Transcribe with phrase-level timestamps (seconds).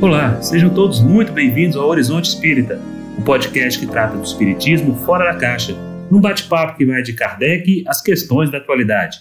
[0.00, 2.80] Olá, sejam todos muito bem-vindos ao Horizonte Espírita,
[3.18, 5.74] um podcast que trata do espiritismo fora da caixa,
[6.08, 9.18] num bate-papo que vai de Kardec às questões da atualidade.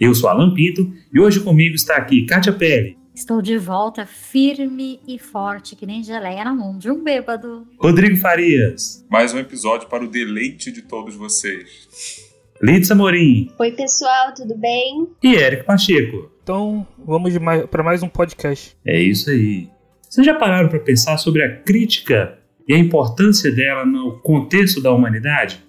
[0.00, 2.98] Eu sou Alan Pinto e hoje comigo está aqui Kátia Pelle.
[3.14, 7.68] Estou de volta firme e forte, que nem geleia na mão de um bêbado.
[7.78, 9.06] Rodrigo Farias.
[9.08, 12.26] Mais um episódio para o deleite de todos vocês.
[12.60, 13.52] Litsa Morim.
[13.56, 15.06] Oi, pessoal, tudo bem?
[15.22, 16.28] E Érico Pacheco.
[16.42, 17.32] Então, vamos
[17.70, 18.76] para mais um podcast.
[18.84, 19.68] É isso aí.
[20.08, 24.90] Vocês já pararam para pensar sobre a crítica e a importância dela no contexto da
[24.90, 25.62] humanidade?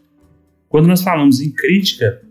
[0.70, 2.22] Quando nós falamos em crítica,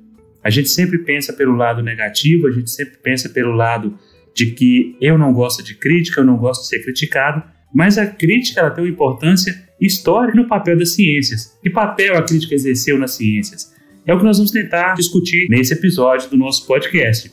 [0.43, 3.99] a gente sempre pensa pelo lado negativo, a gente sempre pensa pelo lado
[4.35, 7.43] de que eu não gosto de crítica, eu não gosto de ser criticado,
[7.75, 11.59] mas a crítica ela tem uma importância histórica no papel das ciências.
[11.63, 13.75] Que papel a crítica exerceu nas ciências?
[14.07, 17.31] É o que nós vamos tentar discutir nesse episódio do nosso podcast.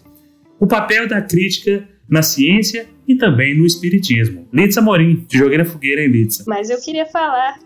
[0.60, 4.48] O papel da crítica na ciência e também no espiritismo.
[4.53, 6.44] Litsa Morim, te joguei na fogueira, hein, Litsa?
[6.48, 7.59] Mas eu queria falar.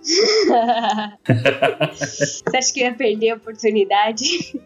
[1.93, 4.25] Você acha que eu ia perder a oportunidade?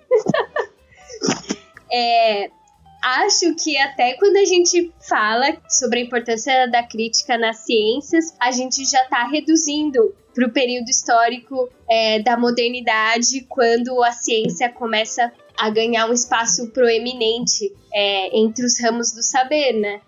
[1.92, 2.50] é,
[3.04, 8.52] acho que até quando a gente fala sobre a importância da crítica nas ciências, a
[8.52, 15.32] gente já está reduzindo para o período histórico é, da modernidade, quando a ciência começa
[15.58, 20.02] a ganhar um espaço proeminente é, entre os ramos do saber, né?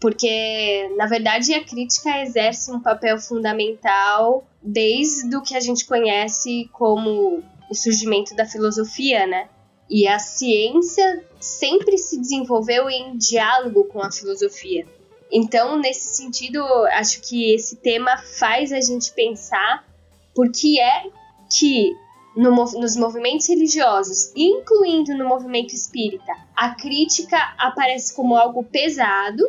[0.00, 6.68] Porque, na verdade, a crítica exerce um papel fundamental desde o que a gente conhece
[6.72, 9.48] como o surgimento da filosofia, né?
[9.88, 14.86] E a ciência sempre se desenvolveu em diálogo com a filosofia.
[15.32, 16.62] Então, nesse sentido,
[16.92, 19.86] acho que esse tema faz a gente pensar
[20.34, 21.04] por que é
[21.50, 21.94] que
[22.36, 29.42] no, nos movimentos religiosos, incluindo no movimento espírita, a crítica aparece como algo pesado.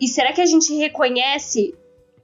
[0.00, 1.74] E será que a gente reconhece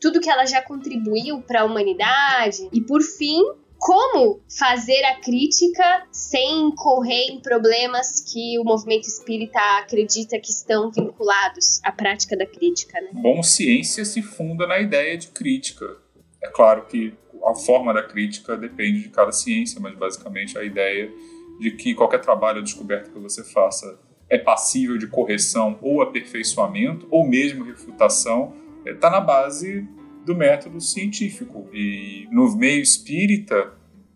[0.01, 2.69] tudo que ela já contribuiu para a humanidade?
[2.73, 3.43] E por fim,
[3.79, 10.91] como fazer a crítica sem correr em problemas que o movimento espírita acredita que estão
[10.91, 13.11] vinculados à prática da crítica, né?
[13.13, 15.85] Bom, ciência se funda na ideia de crítica.
[16.43, 17.15] É claro que
[17.47, 21.13] a forma da crítica depende de cada ciência, mas basicamente a ideia
[21.61, 23.99] de que qualquer trabalho ou descoberta que você faça
[24.29, 28.53] é passível de correção ou aperfeiçoamento, ou mesmo refutação,
[28.85, 29.89] está na base
[30.25, 31.69] do método científico.
[31.73, 33.73] E no meio espírita,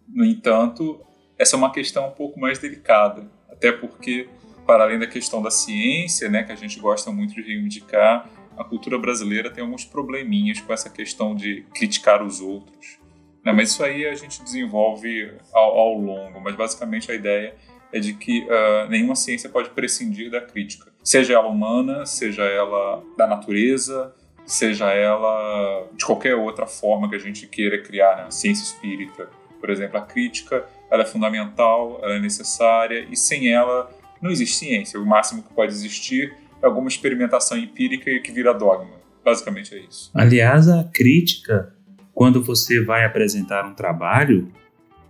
[0.08, 1.00] no entanto,
[1.38, 4.28] essa é uma questão um pouco mais delicada, até porque,
[4.66, 8.64] para além da questão da ciência, né, que a gente gosta muito de reivindicar, a
[8.64, 12.99] cultura brasileira tem alguns probleminhas com essa questão de criticar os outros.
[13.44, 17.54] Né, mas isso aí a gente desenvolve ao, ao longo, mas basicamente a ideia
[17.92, 23.02] é de que uh, nenhuma ciência pode prescindir da crítica, seja ela humana, seja ela
[23.16, 24.14] da natureza,
[24.46, 28.30] seja ela de qualquer outra forma que a gente queira criar, né?
[28.30, 29.28] ciência espírita,
[29.60, 33.90] por exemplo, a crítica, ela é fundamental, ela é necessária e sem ela
[34.20, 34.98] não existe ciência.
[34.98, 39.00] O máximo que pode existir é alguma experimentação empírica que vira dogma.
[39.24, 40.10] Basicamente é isso.
[40.14, 41.74] Aliás, a crítica,
[42.20, 44.52] quando você vai apresentar um trabalho,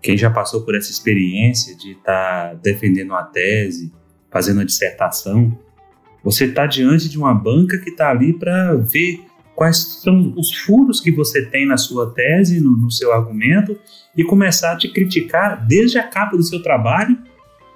[0.00, 3.92] quem já passou por essa experiência de estar tá defendendo uma tese,
[4.30, 5.58] fazendo uma dissertação,
[6.22, 9.24] você está diante de uma banca que está ali para ver
[9.56, 13.76] quais são os furos que você tem na sua tese, no, no seu argumento,
[14.16, 17.18] e começar a te criticar desde a capa do seu trabalho,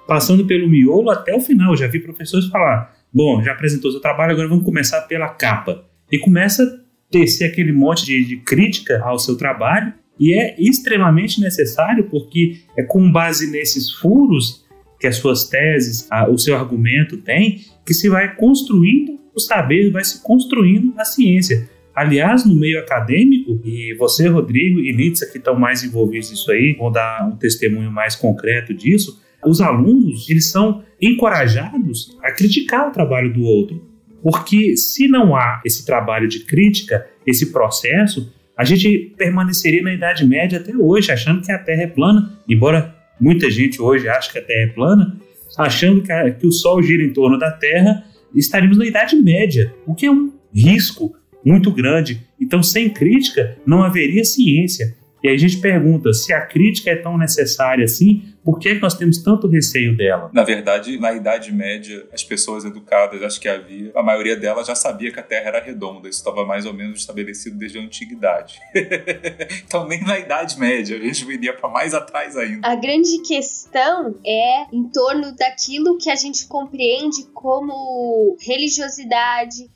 [0.07, 1.73] passando pelo miolo até o final.
[1.73, 5.83] Eu já vi professores falar: bom, já apresentou seu trabalho, agora vamos começar pela capa.
[6.09, 12.05] E começa tecer aquele monte de, de crítica ao seu trabalho, e é extremamente necessário,
[12.09, 14.65] porque é com base nesses furos
[14.99, 19.91] que as suas teses, a, o seu argumento tem, que se vai construindo o saber,
[19.91, 21.69] vai se construindo a ciência.
[21.93, 26.75] Aliás, no meio acadêmico, e você, Rodrigo e Litsa, que estão mais envolvidos nisso aí,
[26.77, 32.91] vão dar um testemunho mais concreto disso, os alunos, eles são encorajados a criticar o
[32.91, 33.94] trabalho do outro.
[34.25, 40.25] Porque se não há esse trabalho de crítica, esse processo, a gente permaneceria na Idade
[40.25, 44.39] Média até hoje, achando que a Terra é plana, embora muita gente hoje ache que
[44.39, 45.15] a Terra é plana,
[45.55, 49.71] achando que, a, que o Sol gira em torno da Terra, estaríamos na Idade Média,
[49.85, 52.25] o que é um risco muito grande.
[52.41, 54.95] Então, sem crítica, não haveria ciência.
[55.25, 58.75] E aí a gente pergunta, se a crítica é tão necessária assim, por que, é
[58.75, 60.29] que nós temos tanto receio dela?
[60.31, 64.75] Na verdade, na Idade Média, as pessoas educadas, acho que havia, a maioria delas já
[64.75, 66.07] sabia que a Terra era redonda.
[66.07, 68.59] Isso estava mais ou menos estabelecido desde a Antiguidade.
[69.65, 72.67] então, nem na Idade Média, a gente iria para mais atrás ainda.
[72.67, 79.71] A grande questão é em torno daquilo que a gente compreende como religiosidade,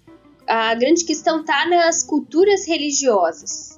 [0.48, 3.69] a grande questão está nas culturas religiosas.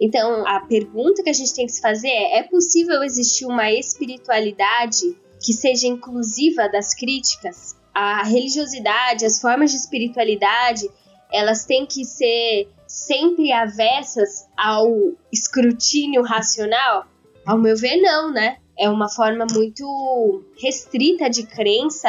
[0.00, 3.70] Então, a pergunta que a gente tem que se fazer é: é possível existir uma
[3.70, 7.74] espiritualidade que seja inclusiva das críticas?
[7.94, 10.86] A religiosidade, as formas de espiritualidade,
[11.32, 14.86] elas têm que ser sempre avessas ao
[15.32, 17.06] escrutínio racional?
[17.46, 18.58] Ao meu ver, não, né?
[18.78, 22.08] É uma forma muito restrita de crença.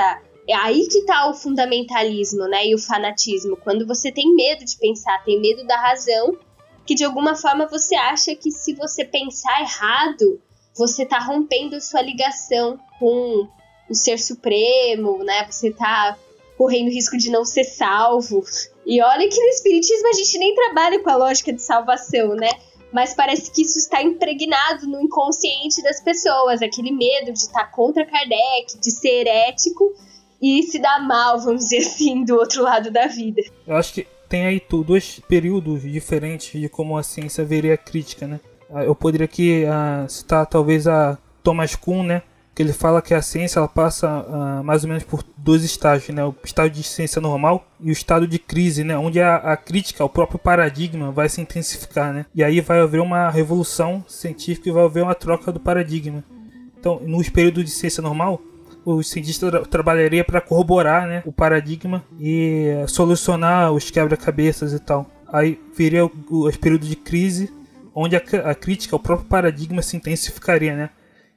[0.50, 2.68] É aí que tá o fundamentalismo, né?
[2.68, 3.56] E o fanatismo.
[3.58, 6.38] Quando você tem medo de pensar, tem medo da razão,
[6.88, 10.42] que de alguma forma você acha que se você pensar errado,
[10.74, 13.48] você tá rompendo sua ligação com
[13.90, 15.46] o ser supremo, né?
[15.52, 16.18] Você tá
[16.58, 18.44] correndo risco de não ser salvo.
[18.86, 22.50] E olha que no espiritismo a gente nem trabalha com a lógica de salvação, né?
[22.92, 28.06] Mas parece que isso está impregnado no inconsciente das pessoas, aquele medo de estar contra
[28.06, 29.94] Kardec, de ser ético
[30.42, 33.42] e se dar mal, vamos dizer assim, do outro lado da vida.
[33.68, 38.28] Eu acho que tem aí dois períodos diferentes de como a ciência veria a crítica,
[38.28, 38.40] né?
[38.70, 42.22] Ah, eu poderia aqui uh, citar talvez a Thomas Kuhn, né?
[42.54, 46.14] Que ele fala que a ciência ela passa uh, mais ou menos por dois estágios,
[46.14, 46.26] né?
[46.26, 48.98] O estado de ciência normal e o estado de crise, né?
[48.98, 52.26] Onde a, a crítica, o próprio paradigma vai se intensificar, né?
[52.36, 56.24] E aí vai haver uma revolução científica e vai haver uma troca do paradigma.
[56.80, 58.42] Então, nos períodos de ciência normal,
[58.90, 65.12] o cientista tra trabalharia para corroborar né, o paradigma e solucionar os quebra-cabeças e tal.
[65.28, 67.54] Aí viria os períodos de crise,
[67.94, 70.90] onde a, a, crítica ao próprio paradigma se intensificaria, né?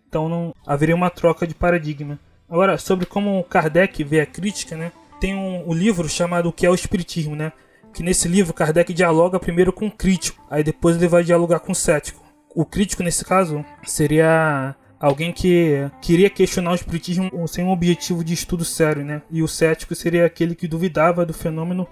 [0.08, 2.20] Então não haveria uma troca de paradigma.
[2.48, 4.92] Agora, sobre como Kardec vê a crítica, né?
[5.20, 7.52] Tem um, um livro chamado O que é o Espiritismo, né?
[7.92, 11.72] Que nesse livro Kardec dialoga primeiro com o crítico, aí depois ele vai dialogar com
[11.72, 12.22] o cético.
[12.54, 18.34] O crítico, nesse caso, seria alguém que queria questionar o espiritismo sem um objetivo de
[18.34, 19.22] estudo sério, né?
[19.30, 21.88] E o cético seria aquele que duvidava do fenômeno,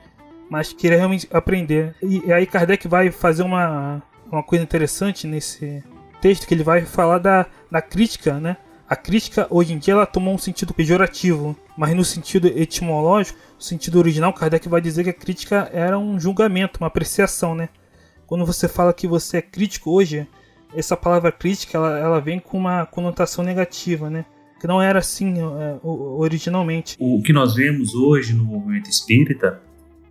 [0.51, 1.95] mas queria realmente aprender.
[2.03, 5.83] E, aí Kardec vai fazer uma, uma coisa interessante nesse
[6.21, 8.59] texto, que ele vai falar da, da crítica, né?
[8.87, 13.63] A crítica, hoje em dia, ela tomou um sentido pejorativo, mas no sentido etimológico, o
[13.63, 17.69] sentido original, Kardec vai dizer que a crítica era um julgamento, uma apreciação, né?
[18.27, 20.27] Quando você fala que você é crítico hoje,
[20.75, 24.25] essa palavra crítica ela, ela vem com uma conotação negativa, né?
[24.61, 26.97] Que não era assim é, originalmente.
[26.99, 29.61] O que nós vemos hoje no movimento espírita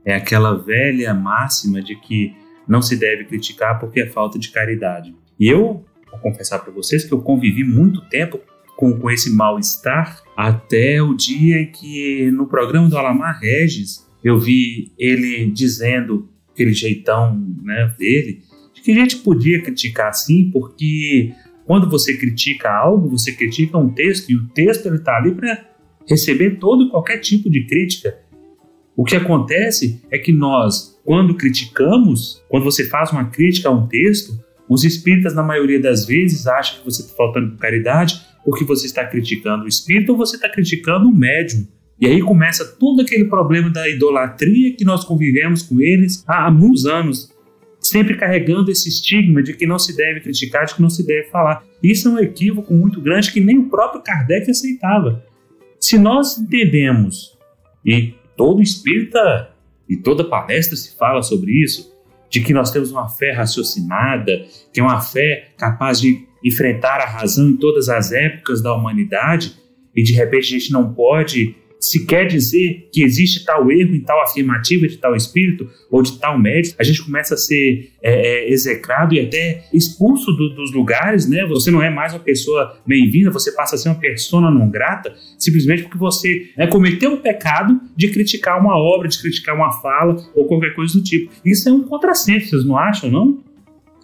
[0.05, 2.33] é aquela velha máxima de que
[2.67, 5.13] não se deve criticar porque é falta de caridade.
[5.39, 8.39] E eu vou confessar para vocês que eu convivi muito tempo
[8.77, 14.91] com, com esse mal-estar até o dia que no programa do Alamar Regis eu vi
[14.97, 18.43] ele dizendo aquele jeitão né, dele
[18.87, 21.33] que a gente podia criticar sim, porque
[21.65, 25.61] quando você critica algo, você critica um texto e o texto está ali para
[26.07, 28.17] receber todo e qualquer tipo de crítica.
[28.95, 33.87] O que acontece é que nós, quando criticamos, quando você faz uma crítica a um
[33.87, 34.39] texto,
[34.69, 38.85] os espíritas, na maioria das vezes, acham que você está faltando com caridade porque você
[38.85, 41.67] está criticando o espírito ou você está criticando o médium.
[41.99, 46.85] E aí começa todo aquele problema da idolatria que nós convivemos com eles há muitos
[46.85, 47.35] anos
[47.79, 51.29] sempre carregando esse estigma de que não se deve criticar, de que não se deve
[51.29, 51.63] falar.
[51.81, 55.23] Isso é um equívoco muito grande que nem o próprio Kardec aceitava.
[55.79, 57.37] Se nós entendemos,
[57.85, 59.51] e todo espírita
[59.87, 61.95] e toda palestra se fala sobre isso,
[62.29, 67.05] de que nós temos uma fé raciocinada, que é uma fé capaz de enfrentar a
[67.05, 69.55] razão em todas as épocas da humanidade,
[69.95, 74.01] e de repente a gente não pode se quer dizer que existe tal erro em
[74.01, 78.47] tal afirmativa de tal espírito ou de tal médico, a gente começa a ser é,
[78.47, 81.45] é, execrado e até expulso do, dos lugares, né?
[81.45, 85.13] Você não é mais uma pessoa bem-vinda, você passa a ser uma persona não grata,
[85.37, 90.17] simplesmente porque você né, cometeu o pecado de criticar uma obra, de criticar uma fala
[90.35, 91.31] ou qualquer coisa do tipo.
[91.45, 93.39] Isso é um contrassenso, vocês não acham, não?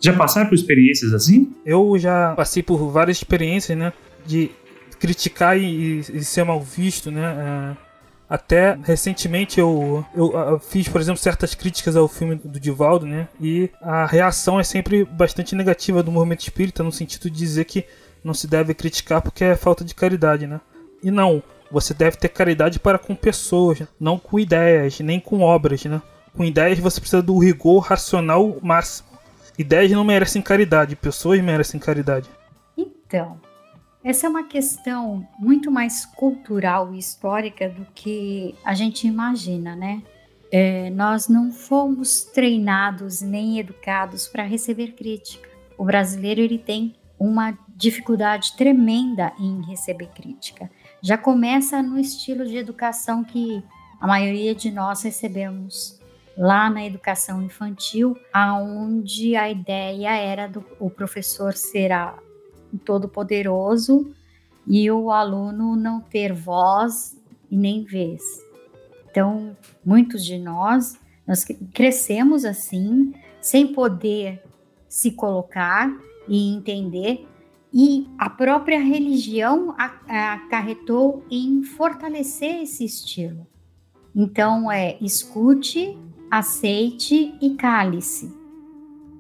[0.01, 1.51] Já passaram por experiências assim?
[1.65, 3.93] Eu já passei por várias experiências, né?
[4.25, 4.51] De
[4.99, 7.21] criticar e, e, ser mal visto, né?
[7.21, 7.93] É,
[8.29, 13.27] até recentemente eu, eu, fiz, por exemplo, certas críticas ao filme do Divaldo, né?
[13.39, 17.85] E a reação é sempre bastante negativa do movimento espírita, no sentido de dizer que
[18.23, 20.59] não se deve criticar porque é falta de caridade, né?
[21.03, 25.83] E não, você deve ter caridade para com pessoas, não com ideias, nem com obras,
[25.85, 26.01] né?
[26.35, 29.09] Com ideias você precisa do rigor racional máximo.
[29.57, 32.27] Ideias não merecem caridade, pessoas merecem caridade.
[32.75, 33.39] Então,
[34.03, 40.03] essa é uma questão muito mais cultural e histórica do que a gente imagina, né?
[40.51, 45.49] É, nós não fomos treinados nem educados para receber crítica.
[45.77, 50.69] O brasileiro ele tem uma dificuldade tremenda em receber crítica.
[51.01, 53.63] Já começa no estilo de educação que
[53.99, 55.99] a maioria de nós recebemos
[56.37, 62.32] lá na educação infantil, aonde a ideia era do o professor ser todo
[63.07, 64.13] poderoso
[64.67, 67.17] e o aluno não ter voz
[67.49, 68.21] e nem vez.
[69.09, 74.43] Então, muitos de nós nós crescemos assim, sem poder
[74.89, 75.89] se colocar
[76.27, 77.27] e entender
[77.73, 83.47] e a própria religião acarretou em fortalecer esse estilo.
[84.15, 85.97] Então é escute,
[86.29, 88.42] aceite e cale-se.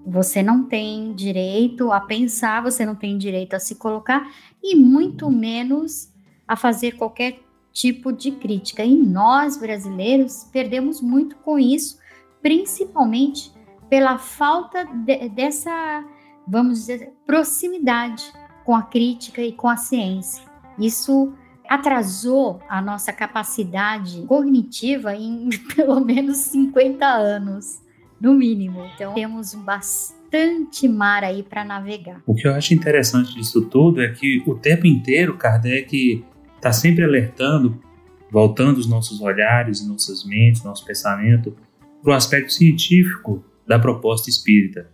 [0.05, 4.29] Você não tem direito a pensar, você não tem direito a se colocar
[4.61, 6.11] e muito menos
[6.47, 7.39] a fazer qualquer
[7.71, 8.83] tipo de crítica.
[8.83, 11.97] E nós brasileiros perdemos muito com isso,
[12.41, 13.51] principalmente
[13.89, 16.03] pela falta de, dessa,
[16.47, 18.23] vamos dizer, proximidade
[18.65, 20.43] com a crítica e com a ciência.
[20.79, 21.33] Isso
[21.69, 27.81] atrasou a nossa capacidade cognitiva em pelo menos 50 anos,
[28.23, 28.89] no mínimo.
[28.95, 32.23] Então temos bastante mar aí para navegar.
[32.25, 36.23] O que eu acho interessante disso tudo é que o tempo inteiro Kardec
[36.55, 37.77] está sempre alertando,
[38.31, 41.53] voltando os nossos olhares, nossas mentes, nosso pensamento
[42.01, 44.89] para o aspecto científico da proposta espírita.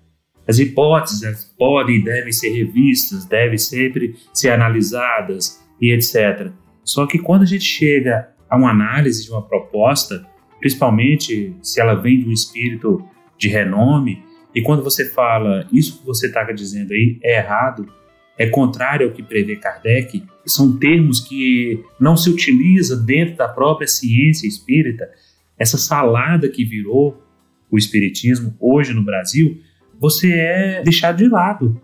[0.48, 6.52] As hipóteses podem e devem ser revistas, devem sempre ser analisadas e etc.
[6.84, 10.26] Só que quando a gente chega a uma análise de uma proposta,
[10.60, 13.08] principalmente se ela vem de um espírito
[13.40, 14.22] de renome,
[14.54, 17.88] e quando você fala isso que você está dizendo aí é errado,
[18.38, 23.88] é contrário ao que prevê Kardec, são termos que não se utiliza dentro da própria
[23.88, 25.10] ciência espírita,
[25.58, 27.22] essa salada que virou
[27.70, 29.60] o espiritismo hoje no Brasil,
[30.00, 31.80] você é deixado de lado.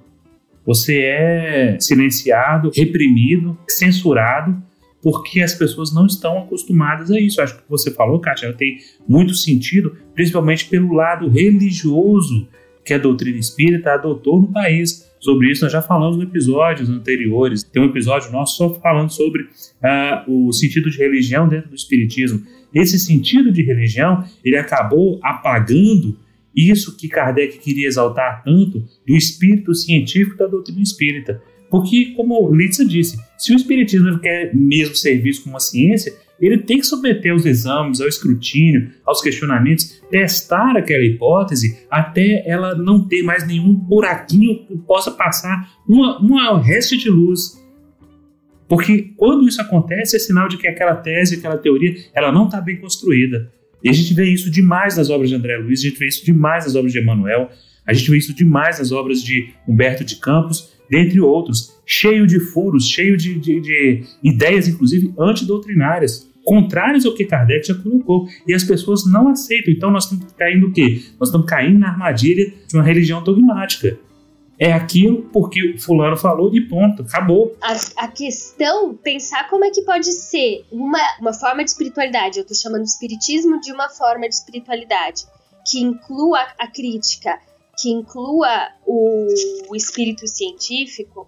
[0.66, 4.64] Você é silenciado, reprimido, censurado,
[5.06, 7.40] porque as pessoas não estão acostumadas a isso.
[7.40, 12.48] Acho que você falou, Kátia, tem muito sentido, principalmente pelo lado religioso
[12.84, 15.08] que a doutrina espírita adotou no país.
[15.20, 17.62] Sobre isso nós já falamos em episódios anteriores.
[17.62, 22.42] Tem um episódio nosso só falando sobre uh, o sentido de religião dentro do espiritismo.
[22.74, 26.18] Esse sentido de religião ele acabou apagando
[26.56, 31.40] isso que Kardec queria exaltar tanto do espírito científico da doutrina espírita.
[31.70, 36.58] Porque, como Litsa disse, se o espiritismo quer mesmo ser visto como uma ciência, ele
[36.60, 43.08] tem que submeter aos exames, ao escrutínio, aos questionamentos, testar aquela hipótese até ela não
[43.08, 47.64] ter mais nenhum buraquinho que possa passar uma, uma reste de luz.
[48.68, 52.60] Porque quando isso acontece, é sinal de que aquela tese, aquela teoria, ela não está
[52.60, 53.52] bem construída.
[53.84, 56.26] E a gente vê isso demais nas obras de André Luiz, a gente vê isso
[56.26, 57.50] demais nas obras de Emmanuel,
[57.86, 62.40] a gente vê isso demais nas obras de Humberto de Campos, dentre outros, cheio de
[62.40, 68.28] furos, cheio de, de, de ideias, inclusive, antidoutrinárias, contrárias ao que Kardec já colocou.
[68.48, 69.74] E as pessoas não aceitam.
[69.74, 71.02] Então nós estamos caindo o quê?
[71.20, 73.98] Nós estamos caindo na armadilha de uma religião dogmática
[74.58, 77.56] é aquilo porque fulano falou e ponto, acabou.
[77.62, 82.46] A, a, questão, pensar como é que pode ser uma, uma forma de espiritualidade, eu
[82.46, 85.24] tô chamando de espiritismo de uma forma de espiritualidade,
[85.70, 87.38] que inclua a crítica,
[87.78, 89.28] que inclua o,
[89.70, 91.28] o espírito científico,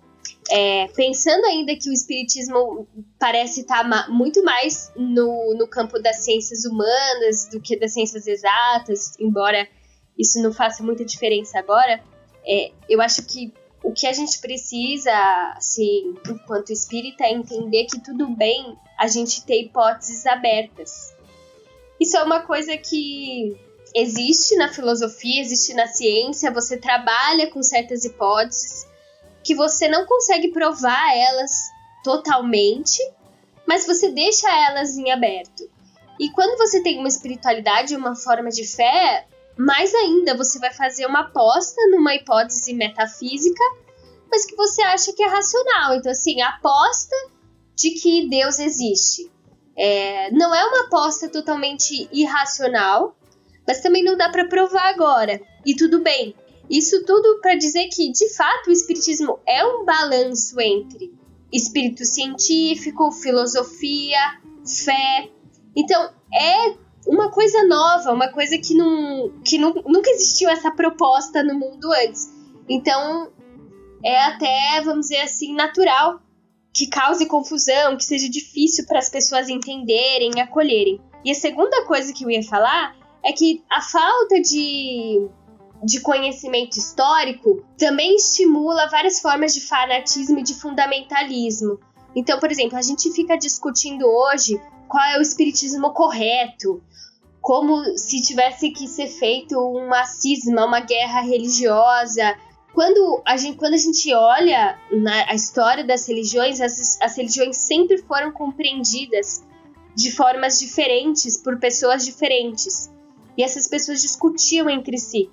[0.50, 2.88] é, pensando ainda que o espiritismo
[3.20, 8.28] parece estar tá muito mais no, no campo das ciências humanas do que das ciências
[8.28, 9.68] exatas, embora
[10.18, 12.02] isso não faça muita diferença agora,
[12.46, 15.14] é, eu acho que o que a gente precisa,
[15.56, 21.16] assim, enquanto espírita, é entender que tudo bem a gente ter hipóteses abertas.
[22.00, 23.56] Isso é uma coisa que
[23.96, 28.86] existe na filosofia, existe na ciência, você trabalha com certas hipóteses
[29.44, 31.52] que você não consegue provar elas
[32.04, 33.02] totalmente,
[33.66, 35.70] mas você deixa elas em aberto.
[36.20, 39.26] E quando você tem uma espiritualidade, uma forma de fé,
[39.58, 43.64] mais ainda, você vai fazer uma aposta numa hipótese metafísica,
[44.30, 45.96] mas que você acha que é racional.
[45.96, 47.16] Então, assim, aposta
[47.76, 49.32] de que Deus existe.
[49.76, 53.17] É, não é uma aposta totalmente irracional,
[53.68, 55.42] mas também não dá para provar agora.
[55.66, 56.34] E tudo bem.
[56.70, 61.14] Isso tudo para dizer que, de fato, o Espiritismo é um balanço entre
[61.52, 64.20] espírito científico, filosofia,
[64.66, 65.30] fé.
[65.76, 66.76] Então, é
[67.08, 71.92] uma coisa nova, uma coisa que, não, que não, nunca existiu essa proposta no mundo
[72.06, 72.30] antes.
[72.68, 73.32] Então,
[74.04, 76.22] é até, vamos dizer assim, natural
[76.74, 81.02] que cause confusão, que seja difícil para as pessoas entenderem acolherem.
[81.26, 82.96] E a segunda coisa que eu ia falar
[83.28, 85.28] é que a falta de,
[85.84, 91.78] de conhecimento histórico também estimula várias formas de fanatismo e de fundamentalismo.
[92.16, 96.82] Então, por exemplo, a gente fica discutindo hoje qual é o espiritismo correto,
[97.42, 102.34] como se tivesse que ser feito uma cisma, uma guerra religiosa.
[102.74, 107.58] Quando a gente, quando a gente olha na a história das religiões, as, as religiões
[107.58, 109.44] sempre foram compreendidas
[109.94, 112.90] de formas diferentes por pessoas diferentes.
[113.38, 115.30] E essas pessoas discutiam entre si.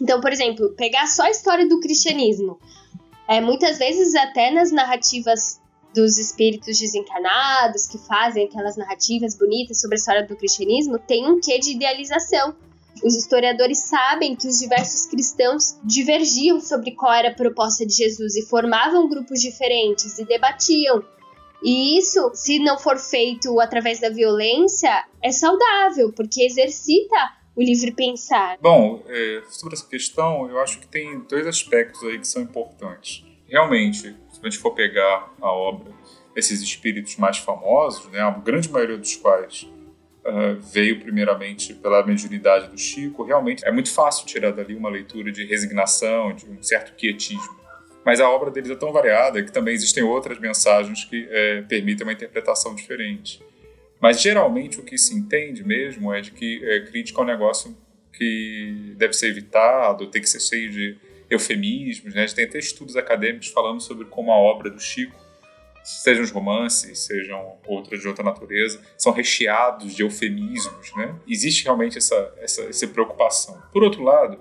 [0.00, 2.58] Então, por exemplo, pegar só a história do cristianismo.
[3.28, 5.60] É, muitas vezes, até nas narrativas
[5.94, 11.40] dos espíritos desencarnados, que fazem aquelas narrativas bonitas sobre a história do cristianismo, tem um
[11.40, 12.54] quê de idealização.
[13.02, 18.34] Os historiadores sabem que os diversos cristãos divergiam sobre qual era a proposta de Jesus
[18.34, 21.02] e formavam grupos diferentes e debatiam.
[21.64, 24.90] E isso, se não for feito através da violência,
[25.22, 27.16] é saudável, porque exercita
[27.56, 28.58] o livre pensar.
[28.60, 33.24] Bom, é, sobre essa questão, eu acho que tem dois aspectos aí que são importantes.
[33.48, 35.90] Realmente, a gente for pegar a obra
[36.34, 42.68] desses espíritos mais famosos, né, a grande maioria dos quais uh, veio primeiramente pela mediunidade
[42.68, 46.94] do Chico, realmente é muito fácil tirar dali uma leitura de resignação, de um certo
[46.96, 47.63] quietismo.
[48.04, 52.06] Mas a obra deles é tão variada que também existem outras mensagens que é, permitem
[52.06, 53.42] uma interpretação diferente.
[54.00, 57.76] Mas geralmente o que se entende mesmo é de que é, crítica é um negócio
[58.12, 60.96] que deve ser evitado, tem que ser cheio de
[61.30, 62.22] eufemismos, né?
[62.22, 65.18] A gente tem até estudos acadêmicos falando sobre como a obra do Chico,
[65.82, 71.14] sejam os romances, sejam outras de outra natureza, são recheados de eufemismos, né?
[71.28, 73.62] Existe realmente essa, essa, essa preocupação.
[73.72, 74.38] Por outro lado,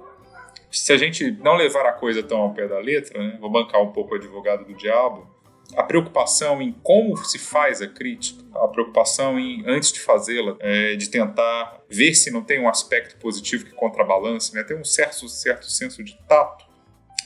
[0.74, 3.38] se a gente não levar a coisa tão ao pé da letra, né?
[3.40, 5.32] vou bancar um pouco o advogado do diabo,
[5.76, 10.96] a preocupação em como se faz a crítica, a preocupação em, antes de fazê-la, é,
[10.96, 14.64] de tentar ver se não tem um aspecto positivo que contrabalance, né?
[14.64, 16.66] ter um certo, certo senso de tato,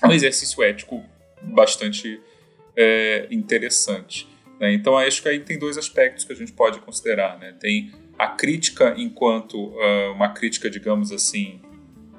[0.03, 1.03] é um exercício ético
[1.41, 2.21] bastante
[2.75, 4.27] é, interessante.
[4.59, 4.73] Né?
[4.73, 7.39] Então, acho que aí tem dois aspectos que a gente pode considerar.
[7.39, 7.53] Né?
[7.59, 11.61] Tem a crítica enquanto uh, uma crítica, digamos assim,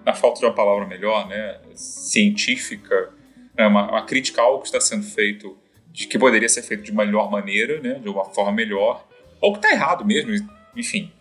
[0.08, 3.10] na falta de uma palavra melhor, né, científica,
[3.54, 3.66] né?
[3.66, 5.54] uma, uma crítica a algo que está sendo feito,
[5.92, 9.06] de que poderia ser feito de melhor maneira, né, de uma forma melhor,
[9.38, 10.32] ou que está errado mesmo,
[10.74, 11.12] enfim,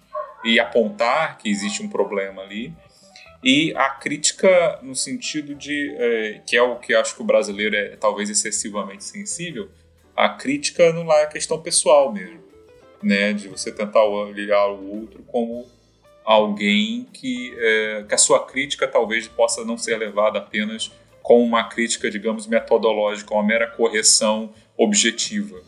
[0.45, 2.73] e apontar que existe um problema ali
[3.43, 7.75] e a crítica no sentido de é, que é o que acho que o brasileiro
[7.75, 9.69] é talvez excessivamente sensível
[10.15, 12.39] a crítica não é questão pessoal mesmo
[13.01, 15.67] né de você tentar olhar o outro como
[16.27, 20.91] alguém que é, que a sua crítica talvez possa não ser levada apenas
[21.23, 25.61] como uma crítica digamos metodológica uma mera correção objetiva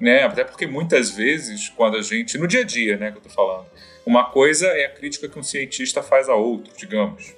[0.00, 3.22] né até porque muitas vezes quando a gente no dia a dia né que eu
[3.22, 3.66] tô falando
[4.04, 7.34] uma coisa é a crítica que um cientista faz a outro, digamos,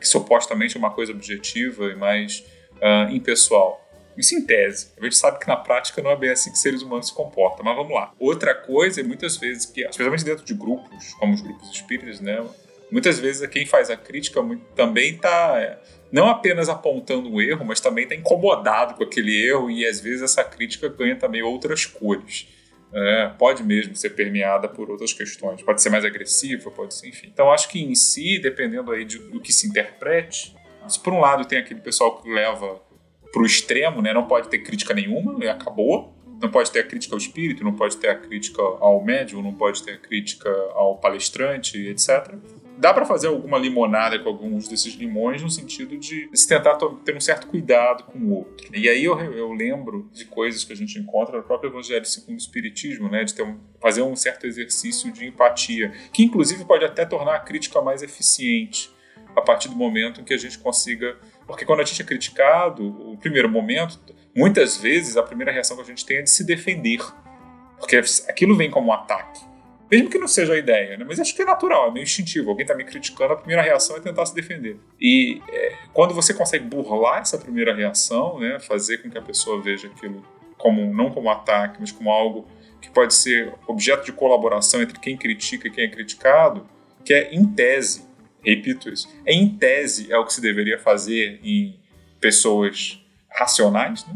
[0.00, 2.44] que supostamente é uma coisa objetiva e mais
[2.76, 3.87] uh, impessoal.
[4.18, 4.92] Isso em tese.
[4.98, 7.64] A gente sabe que na prática não é bem assim que seres humanos se comportam,
[7.64, 8.12] mas vamos lá.
[8.18, 12.44] Outra coisa é muitas vezes que, especialmente dentro de grupos, como os grupos espíritas, né?
[12.90, 14.40] Muitas vezes quem faz a crítica
[14.74, 15.78] também está é,
[16.10, 20.22] não apenas apontando um erro, mas também está incomodado com aquele erro e às vezes
[20.22, 22.48] essa crítica ganha também outras cores
[22.92, 25.62] é, pode mesmo ser permeada por outras questões.
[25.62, 27.28] Pode ser mais agressiva, pode ser, enfim.
[27.32, 31.20] Então, acho que em si, dependendo aí de, do que se interprete, se por um
[31.20, 32.80] lado tem aquele pessoal que leva
[33.32, 36.14] para o extremo, né, não pode ter crítica nenhuma, e acabou.
[36.40, 39.52] Não pode ter a crítica ao espírito, não pode ter a crítica ao médium, não
[39.52, 42.38] pode ter a crítica ao palestrante, etc
[42.78, 47.16] dá para fazer alguma limonada com alguns desses limões no sentido de se tentar ter
[47.16, 48.68] um certo cuidado com o outro.
[48.72, 52.36] E aí eu, eu lembro de coisas que a gente encontra no próprio Evangelho segundo
[52.36, 56.84] o Espiritismo, né, de ter um, fazer um certo exercício de empatia, que inclusive pode
[56.84, 58.90] até tornar a crítica mais eficiente
[59.34, 61.16] a partir do momento em que a gente consiga.
[61.48, 63.98] Porque quando a gente é criticado, o primeiro momento,
[64.36, 67.00] muitas vezes a primeira reação que a gente tem é de se defender.
[67.78, 67.96] Porque
[68.28, 69.40] aquilo vem como um ataque.
[69.90, 71.04] Mesmo que não seja a ideia, né?
[71.08, 72.50] Mas acho que é natural, é meio instintivo.
[72.50, 74.78] Alguém está me criticando, a primeira reação é tentar se defender.
[75.00, 78.60] E é, quando você consegue burlar essa primeira reação, né?
[78.60, 80.22] Fazer com que a pessoa veja aquilo
[80.58, 82.46] como não como ataque, mas como algo
[82.82, 86.68] que pode ser objeto de colaboração entre quem critica e quem é criticado,
[87.02, 88.07] que é em tese,
[88.44, 91.78] repito isso, em tese é o que se deveria fazer em
[92.20, 94.14] pessoas racionais, né?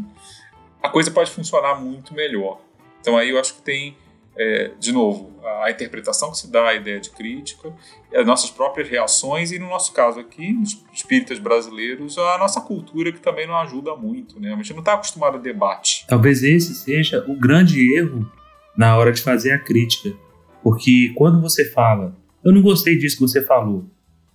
[0.83, 2.61] a coisa pode funcionar muito melhor.
[3.01, 3.97] Então aí eu acho que tem
[4.37, 5.31] é, de novo,
[5.63, 7.73] a interpretação que se dá à ideia de crítica,
[8.15, 13.13] as nossas próprias reações e, no nosso caso aqui, nos espíritas brasileiros, a nossa cultura
[13.13, 14.41] que também não ajuda muito.
[14.41, 14.53] Né?
[14.53, 16.07] A gente não está acostumado a debate.
[16.09, 18.31] Talvez esse seja o grande erro
[18.77, 20.17] na hora de fazer a crítica.
[20.63, 23.85] Porque quando você fala, eu não gostei disso que você falou,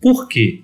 [0.02, 0.62] por quê?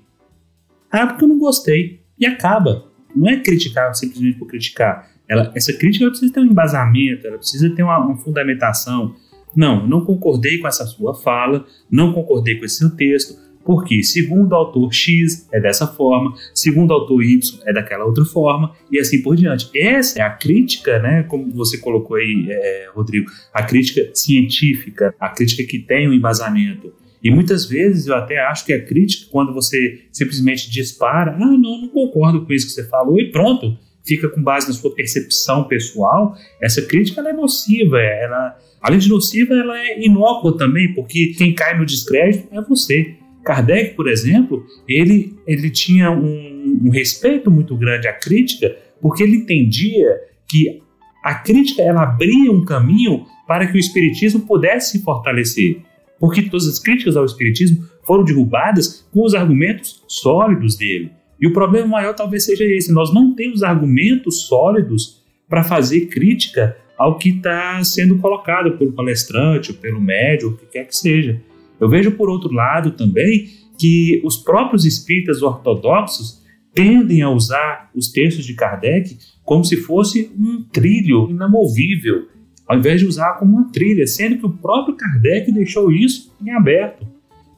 [0.92, 2.02] Ah, porque eu não gostei.
[2.20, 2.86] E acaba.
[3.16, 5.12] Não é criticar simplesmente por criticar.
[5.28, 9.16] Ela, essa crítica precisa ter um embasamento, ela precisa ter uma, uma fundamentação,
[9.56, 14.52] Não, não concordei com essa sua fala, não concordei com esse seu texto, porque segundo
[14.52, 19.00] o autor X é dessa forma, segundo o autor Y é daquela outra forma, e
[19.00, 19.70] assim por diante.
[19.76, 25.30] Essa é a crítica, né, como você colocou aí, é, Rodrigo, a crítica científica, a
[25.30, 26.92] crítica que tem um embasamento.
[27.24, 31.82] E muitas vezes eu até acho que a crítica, quando você simplesmente dispara, ah, não,
[31.82, 35.64] não concordo com isso que você falou, e pronto, fica com base na sua percepção
[35.64, 41.54] pessoal, essa crítica é nociva, ela, além de nociva, ela é inócua também, porque quem
[41.54, 43.16] cai no descrédito é você.
[43.46, 49.38] Kardec, por exemplo, ele, ele tinha um, um respeito muito grande à crítica, porque ele
[49.38, 50.10] entendia
[50.50, 50.82] que
[51.24, 55.82] a crítica ela abria um caminho para que o espiritismo pudesse se fortalecer.
[56.24, 61.12] Porque todas as críticas ao espiritismo foram derrubadas com os argumentos sólidos dele.
[61.38, 66.78] E o problema maior talvez seja esse: nós não temos argumentos sólidos para fazer crítica
[66.98, 71.42] ao que está sendo colocado pelo palestrante, ou pelo médium, o que quer que seja.
[71.78, 76.42] Eu vejo, por outro lado, também que os próprios espíritas ortodoxos
[76.74, 82.30] tendem a usar os textos de Kardec como se fosse um trilho inamovível,
[82.68, 86.52] ao invés de usar como uma trilha, sendo que o próprio Kardec deixou isso em
[86.52, 87.06] aberto.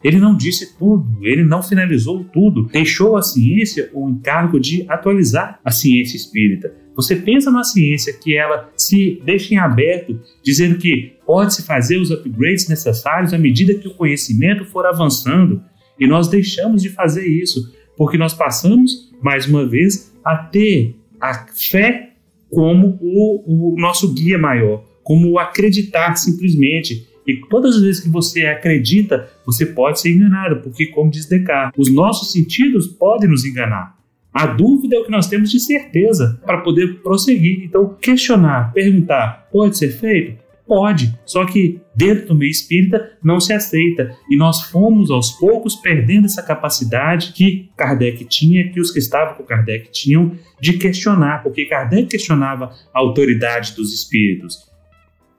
[0.04, 5.60] Ele não disse tudo, ele não finalizou tudo, deixou à ciência o encargo de atualizar
[5.64, 6.74] a ciência espírita.
[6.96, 12.12] Você pensa na ciência que ela se deixa em aberto, dizendo que pode-se fazer os
[12.12, 15.62] upgrades necessários à medida que o conhecimento for avançando,
[16.00, 21.48] e nós deixamos de fazer isso, porque nós passamos, mais uma vez, a ter a
[21.48, 22.12] fé
[22.50, 27.08] como o, o nosso guia maior, como acreditar simplesmente.
[27.28, 31.80] E todas as vezes que você acredita, você pode ser enganado, porque, como diz Descartes,
[31.80, 33.96] os nossos sentidos podem nos enganar.
[34.34, 37.64] A dúvida é o que nós temos de certeza para poder prosseguir.
[37.64, 40.44] Então, questionar, perguntar, pode ser feito?
[40.68, 44.12] Pode, só que dentro do meio espírita não se aceita.
[44.30, 49.36] E nós fomos aos poucos perdendo essa capacidade que Kardec tinha, que os que estavam
[49.36, 54.75] com Kardec tinham, de questionar, porque Kardec questionava a autoridade dos espíritos.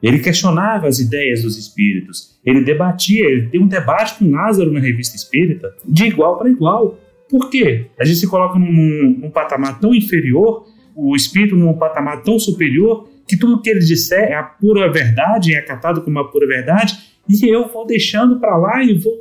[0.06, 4.80] Ele questionava as ideias dos espíritos, ele debatia, ele tem um debate com Lázaro na
[4.80, 6.98] revista espírita, de igual para igual.
[7.28, 7.86] Por quê?
[7.98, 13.08] A gente se coloca num, num patamar tão inferior, o espírito num patamar tão superior,
[13.26, 16.96] que tudo que ele disser é a pura verdade, é acatado como uma pura verdade,
[17.28, 19.12] e eu vou deixando para lá e vou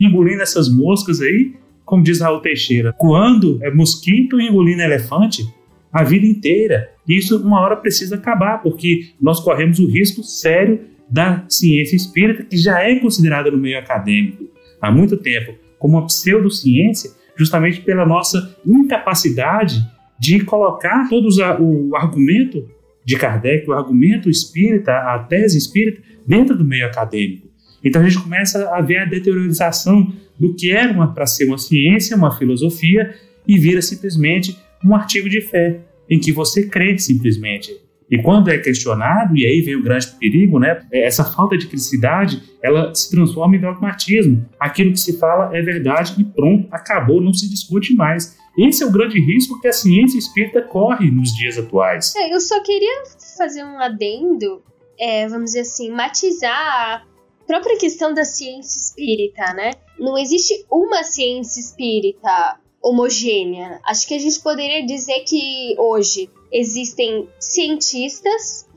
[0.00, 1.52] engolindo essas moscas aí,
[1.84, 5.44] como diz Raul Teixeira, coando é mosquito engolindo elefante
[5.92, 6.90] a vida inteira.
[7.08, 12.56] Isso uma hora precisa acabar, porque nós corremos o risco sério da ciência espírita, que
[12.56, 14.44] já é considerada no meio acadêmico
[14.80, 19.82] há muito tempo como uma pseudociência, justamente pela nossa incapacidade
[20.18, 22.68] de colocar todos o argumento
[23.04, 27.48] de Kardec, o argumento espírita, a tese espírita, dentro do meio acadêmico.
[27.82, 32.16] Então a gente começa a ver a deteriorização do que era para ser uma ciência,
[32.16, 33.14] uma filosofia,
[33.48, 37.70] e vira simplesmente um artigo de fé, em que você crê simplesmente.
[38.10, 40.84] E quando é questionado, e aí vem o grande perigo, né?
[40.92, 44.44] Essa falta de criticidade, ela se transforma em dogmatismo.
[44.58, 48.36] Aquilo que se fala é verdade e pronto, acabou, não se discute mais.
[48.58, 52.12] Esse é o grande risco que a ciência espírita corre nos dias atuais.
[52.16, 53.04] É, eu só queria
[53.38, 54.60] fazer um adendo,
[54.98, 57.02] é, vamos dizer assim, matizar a
[57.46, 59.70] própria questão da ciência espírita, né?
[59.96, 63.80] Não existe uma ciência espírita homogênea.
[63.84, 68.68] Acho que a gente poderia dizer que hoje existem cientistas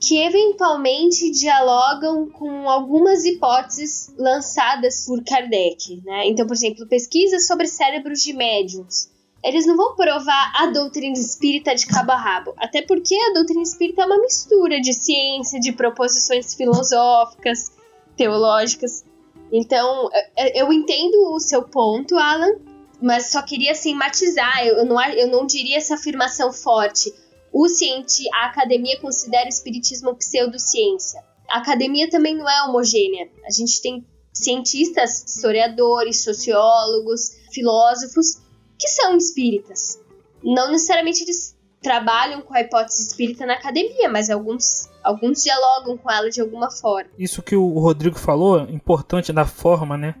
[0.00, 6.28] que eventualmente dialogam com algumas hipóteses lançadas por Kardec, né?
[6.28, 9.10] Então, por exemplo, pesquisas sobre cérebros de médiums.
[9.42, 13.62] Eles não vão provar a doutrina espírita de cabo a rabo, até porque a doutrina
[13.62, 17.72] espírita é uma mistura de ciência, de proposições filosóficas,
[18.16, 19.04] teológicas.
[19.50, 20.10] Então,
[20.54, 22.56] eu entendo o seu ponto, Alan,
[23.00, 27.12] mas só queria assim matizar, eu não, eu não diria essa afirmação forte.
[27.52, 31.22] O cienti, a academia considera o espiritismo pseudociência.
[31.48, 33.30] A academia também não é homogênea.
[33.46, 38.40] A gente tem cientistas, historiadores, sociólogos, filósofos
[38.78, 39.98] que são espíritas.
[40.42, 46.10] Não necessariamente eles trabalham com a hipótese espírita na academia, mas alguns alguns dialogam com
[46.10, 47.10] ela de alguma forma.
[47.18, 50.14] Isso que o Rodrigo falou, importante da forma, né?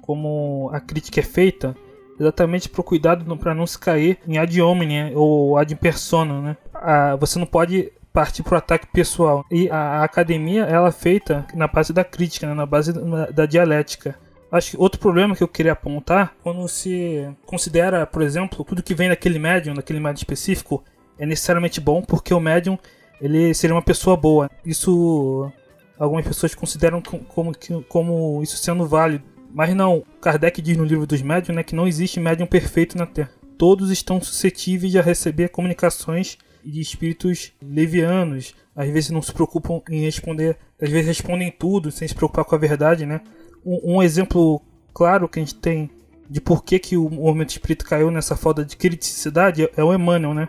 [0.00, 1.76] Como a crítica é feita,
[2.22, 6.56] exatamente para o cuidado para não se cair em ad hominem ou ad persona, né?
[6.74, 9.44] Ah, você não pode partir para o ataque pessoal.
[9.50, 12.54] E a, a, academia ela é feita na base da crítica, né?
[12.54, 14.14] na base da, da dialética.
[14.50, 18.94] Acho que outro problema que eu queria apontar, quando se considera, por exemplo, tudo que
[18.94, 20.84] vem daquele médium, daquele médium específico,
[21.18, 22.78] é necessariamente bom porque o médium
[23.20, 24.50] ele seria uma pessoa boa.
[24.64, 25.50] Isso
[25.98, 27.52] algumas pessoas consideram como,
[27.88, 29.24] como isso sendo válido.
[29.52, 33.06] Mas não, Kardec diz no livro dos médiuns né, que não existe médium perfeito na
[33.06, 33.30] Terra.
[33.58, 38.54] Todos estão suscetíveis a receber comunicações de espíritos levianos.
[38.74, 42.54] Às vezes não se preocupam em responder, às vezes respondem tudo sem se preocupar com
[42.54, 43.20] a verdade, né?
[43.64, 44.62] Um, um exemplo
[44.94, 45.90] claro que a gente tem
[46.28, 50.32] de por que, que o movimento espírita caiu nessa falta de criticidade é o Emmanuel,
[50.32, 50.48] né?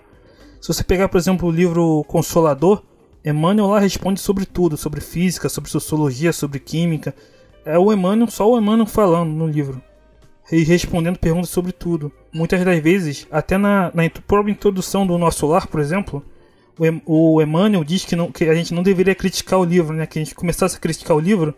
[0.61, 2.81] Se você pegar, por exemplo, o livro Consolador,
[3.25, 7.13] Emmanuel lá responde sobre tudo, sobre física, sobre sociologia, sobre química.
[7.65, 9.81] É o Emmanuel, só o Emmanuel falando no livro.
[10.51, 12.11] E respondendo perguntas sobre tudo.
[12.31, 16.23] Muitas das vezes, até na, na própria introdução do nosso lar, por exemplo,
[17.05, 20.05] o, Emmanuel diz que, não, que a gente não deveria criticar o livro, né?
[20.05, 21.53] Que a gente começasse a criticar o livro,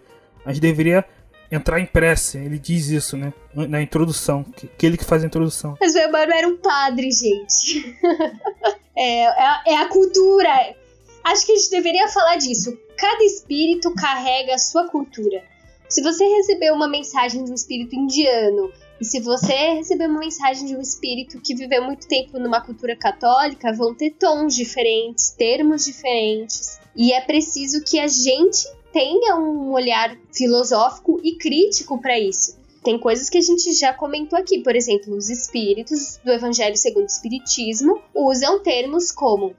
[0.45, 1.05] a gente deveria
[1.51, 2.37] entrar em prece.
[2.37, 3.33] Ele diz isso, né?
[3.53, 4.43] Na introdução.
[4.43, 5.77] Que, que ele que faz a introdução.
[5.79, 7.95] Mas o Emmanuel era um padre, gente.
[8.95, 10.75] é, é, é, a cultura.
[11.23, 12.77] Acho que a gente deveria falar disso.
[12.97, 15.43] Cada espírito carrega a sua cultura.
[15.87, 20.65] Se você recebeu uma mensagem de um espírito indiano e se você receber uma mensagem
[20.65, 25.85] de um espírito que viveu muito tempo numa cultura católica, vão ter tons diferentes, termos
[25.85, 26.79] diferentes.
[26.95, 32.57] E é preciso que a gente tenha um olhar filosófico e crítico para isso.
[32.83, 37.03] Tem coisas que a gente já comentou aqui, por exemplo, os espíritos do Evangelho segundo
[37.03, 39.55] o Espiritismo usam termos como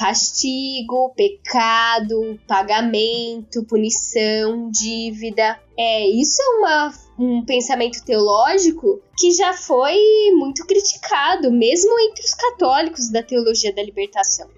[0.00, 5.60] castigo, pecado, pagamento, punição, dívida.
[5.76, 9.98] É, isso é uma, um pensamento teológico que já foi
[10.32, 14.48] muito criticado, mesmo entre os católicos da teologia da libertação.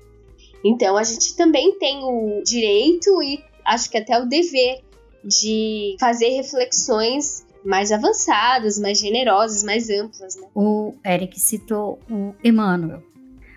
[0.64, 4.80] Então a gente também tem o direito e acho que até o dever
[5.24, 10.36] de fazer reflexões mais avançadas, mais generosas, mais amplas.
[10.36, 10.46] Né?
[10.54, 13.02] O Eric citou o Emmanuel.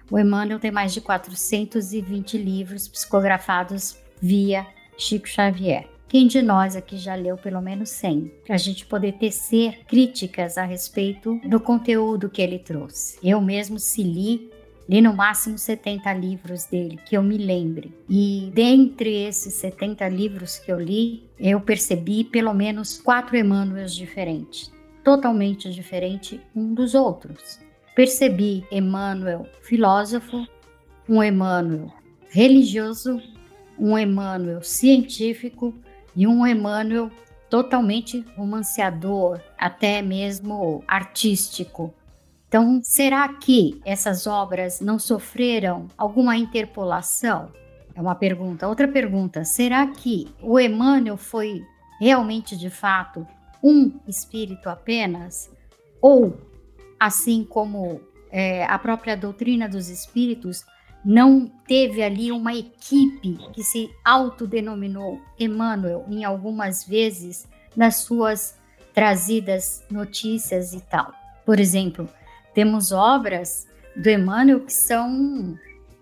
[0.09, 5.87] O Emmanuel tem mais de 420 livros psicografados via Chico Xavier.
[6.07, 8.31] Quem de nós aqui já leu pelo menos 100?
[8.45, 13.17] Para a gente poder tecer críticas a respeito do conteúdo que ele trouxe.
[13.23, 14.49] Eu mesmo, se li
[14.87, 17.91] Li no máximo 70 livros dele, que eu me lembre.
[18.07, 24.71] E dentre esses 70 livros que eu li, eu percebi pelo menos quatro Emmanuels diferentes,
[25.03, 27.64] totalmente diferente um dos outros.
[27.95, 30.45] Percebi Emmanuel filósofo,
[31.07, 31.91] um Emmanuel
[32.29, 33.21] religioso,
[33.79, 35.73] um Emmanuel científico
[36.15, 37.09] e um Emmanuel
[37.49, 41.93] totalmente romanceador, até mesmo artístico,
[42.55, 47.51] então, será que essas obras não sofreram alguma interpolação?
[47.93, 48.65] É uma pergunta.
[48.65, 51.65] Outra pergunta: será que o Emmanuel foi
[51.99, 53.27] realmente de fato
[53.61, 55.51] um espírito apenas?
[56.01, 56.37] Ou,
[57.05, 60.65] assim como é, a própria doutrina dos espíritos,
[61.05, 68.57] não teve ali uma equipe que se autodenominou Emmanuel em algumas vezes nas suas
[68.91, 71.13] trazidas notícias e tal?
[71.45, 72.09] Por exemplo,
[72.55, 75.55] temos obras do Emmanuel que são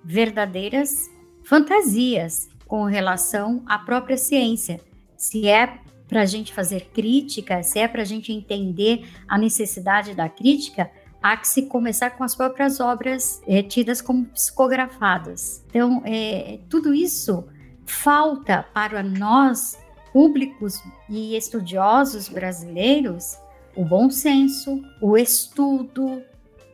[0.06, 1.10] verdadeiras
[1.44, 4.80] fantasias com relação à própria ciência.
[5.18, 10.14] Se é para a gente fazer crítica, se é para a gente entender a necessidade
[10.14, 10.90] da crítica,
[11.22, 15.64] há que se começar com as próprias obras é, tidas como psicografadas.
[15.70, 17.46] Então, é, tudo isso
[17.86, 19.80] falta para nós,
[20.12, 23.38] públicos e estudiosos brasileiros,
[23.76, 26.22] o bom senso, o estudo,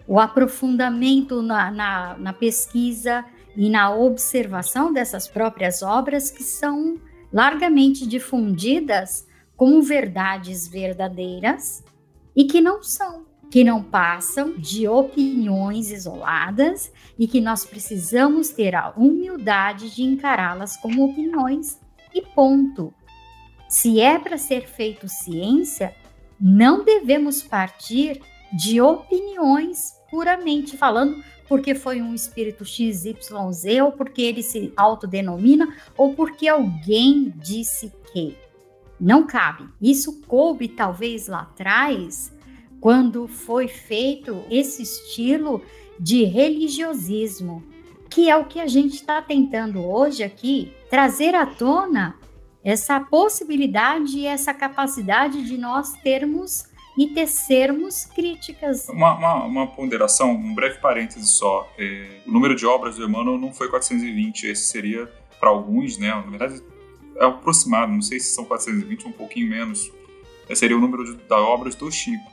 [0.07, 3.23] o aprofundamento na, na, na pesquisa
[3.55, 6.97] e na observação dessas próprias obras que são
[7.31, 11.83] largamente difundidas como verdades verdadeiras
[12.35, 18.75] e que não são, que não passam de opiniões isoladas e que nós precisamos ter
[18.75, 21.79] a humildade de encará-las como opiniões
[22.13, 22.93] e ponto.
[23.67, 25.93] Se é para ser feito ciência,
[26.39, 28.21] não devemos partir
[28.53, 36.13] de opiniões puramente falando, porque foi um espírito XYZ, ou porque ele se autodenomina, ou
[36.13, 38.37] porque alguém disse que.
[38.99, 39.63] Não cabe.
[39.81, 42.31] Isso coube talvez lá atrás,
[42.79, 45.61] quando foi feito esse estilo
[45.99, 47.63] de religiosismo,
[48.09, 52.15] que é o que a gente está tentando hoje aqui trazer à tona
[52.63, 56.68] essa possibilidade e essa capacidade de nós termos
[56.99, 58.89] e tecermos críticas.
[58.89, 61.71] Uma, uma, uma, ponderação, um breve parêntese só.
[61.77, 65.09] É, o número de obras do Emmanuel não foi 420, esse seria
[65.39, 66.09] para alguns, né?
[66.09, 66.61] Na verdade,
[67.15, 69.89] é aproximado, não sei se são 420 ou um pouquinho menos.
[70.49, 72.29] Esse seria o número de, de obras do Chico.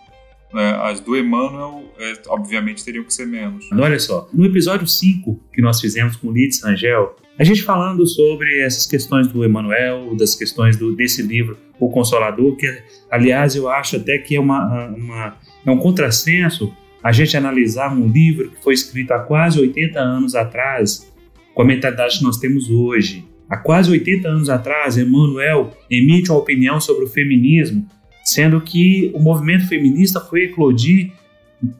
[0.53, 0.75] Né?
[0.83, 3.71] As do Emmanuel, é, obviamente, teriam que ser menos.
[3.71, 8.61] Olha só, no episódio 5 que nós fizemos com Lidis Rangel, a gente falando sobre
[8.61, 12.67] essas questões do Emmanuel, das questões do, desse livro, O Consolador, que,
[13.11, 16.73] aliás, eu acho até que é, uma, uma, é um contrassenso
[17.03, 21.13] a gente analisar um livro que foi escrito há quase 80 anos atrás,
[21.55, 23.25] com a mentalidade que nós temos hoje.
[23.49, 27.87] Há quase 80 anos atrás, Emmanuel emite uma opinião sobre o feminismo,
[28.25, 31.13] sendo que o movimento feminista foi eclodir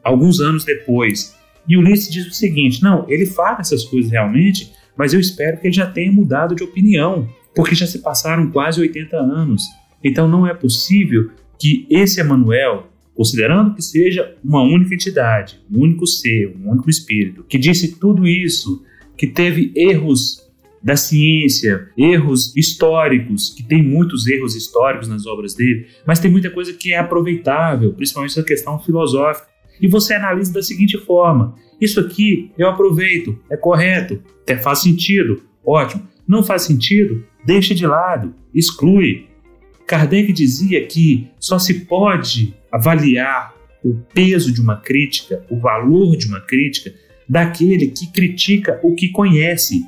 [0.05, 1.35] alguns anos depois.
[1.69, 5.67] E Ulisses diz o seguinte: não, ele fala essas coisas realmente, mas eu espero que
[5.67, 9.63] ele já tenha mudado de opinião, porque já se passaram quase 80 anos.
[10.03, 16.07] Então não é possível que esse Emmanuel, considerando que seja uma única entidade, um único
[16.07, 18.85] ser, um único espírito, que disse tudo isso,
[19.17, 20.47] que teve erros
[20.83, 26.51] da ciência, erros históricos, que tem muitos erros históricos nas obras dele, mas tem muita
[26.51, 29.49] coisa que é aproveitável, principalmente essa questão filosófica.
[29.81, 35.43] E você analisa da seguinte forma: isso aqui eu aproveito, é correto, até faz sentido,
[35.65, 36.07] ótimo.
[36.27, 39.27] Não faz sentido, deixa de lado, exclui.
[39.87, 46.27] Kardec dizia que só se pode avaliar o peso de uma crítica, o valor de
[46.27, 46.93] uma crítica,
[47.29, 49.85] daquele que critica o que conhece.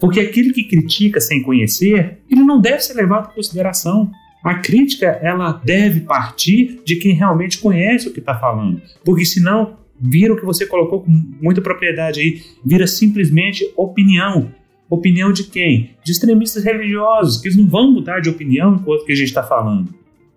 [0.00, 4.10] Porque aquele que critica sem conhecer, ele não deve ser levado em consideração.
[4.42, 9.78] A crítica ela deve partir de quem realmente conhece o que está falando, porque senão
[10.06, 14.52] vira o que você colocou com muita propriedade aí, vira simplesmente opinião.
[14.90, 15.90] Opinião de quem?
[16.04, 19.42] De extremistas religiosos, que eles não vão mudar de opinião enquanto que a gente está
[19.42, 19.94] falando.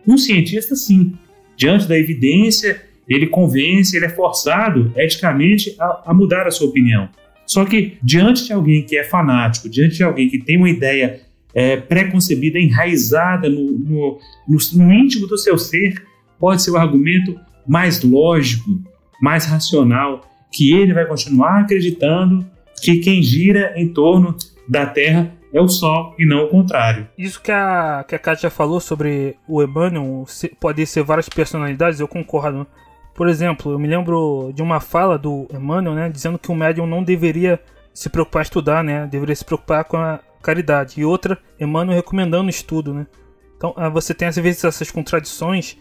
[0.07, 1.13] Um cientista, sim,
[1.57, 7.09] diante da evidência, ele convence, ele é forçado eticamente a, a mudar a sua opinião.
[7.45, 11.21] Só que diante de alguém que é fanático, diante de alguém que tem uma ideia
[11.53, 16.01] é, pré-concebida, enraizada no, no, no, no íntimo do seu ser,
[16.39, 18.81] pode ser o argumento mais lógico,
[19.21, 22.45] mais racional, que ele vai continuar acreditando
[22.81, 24.35] que quem gira em torno
[24.67, 27.07] da Terra é o Sol e não o contrário.
[27.17, 30.25] Isso que a, que a Kátia falou sobre o Emmanuel
[30.59, 32.67] pode ser várias personalidades, eu concordo.
[33.15, 36.85] Por exemplo, eu me lembro de uma fala do Emmanuel, né, dizendo que o médium
[36.85, 37.59] não deveria
[37.93, 40.99] se preocupar em estudar, né, deveria se preocupar com a caridade.
[40.99, 43.07] E outra, Emmanuel recomendando estudo, né.
[43.55, 45.77] Então, ah, você tem às vezes essas contradições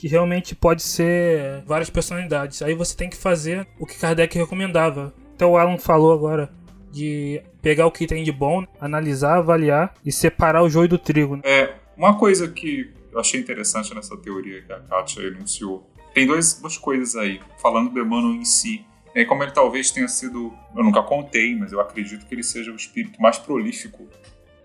[0.00, 2.62] que realmente pode ser várias personalidades.
[2.62, 5.12] Aí você tem que fazer o que Kardec recomendava.
[5.36, 6.50] Então o Alan falou agora
[6.90, 11.36] de pegar o que tem de bom, analisar, avaliar e separar o joio do trigo.
[11.36, 11.42] Né?
[11.44, 16.54] É, uma coisa que eu achei interessante nessa teoria que a Kátia enunciou tem dois,
[16.54, 18.82] duas coisas aí, falando do Emmanuel em si.
[19.14, 22.72] É, como ele talvez tenha sido, eu nunca contei, mas eu acredito que ele seja
[22.72, 24.08] o espírito mais prolífico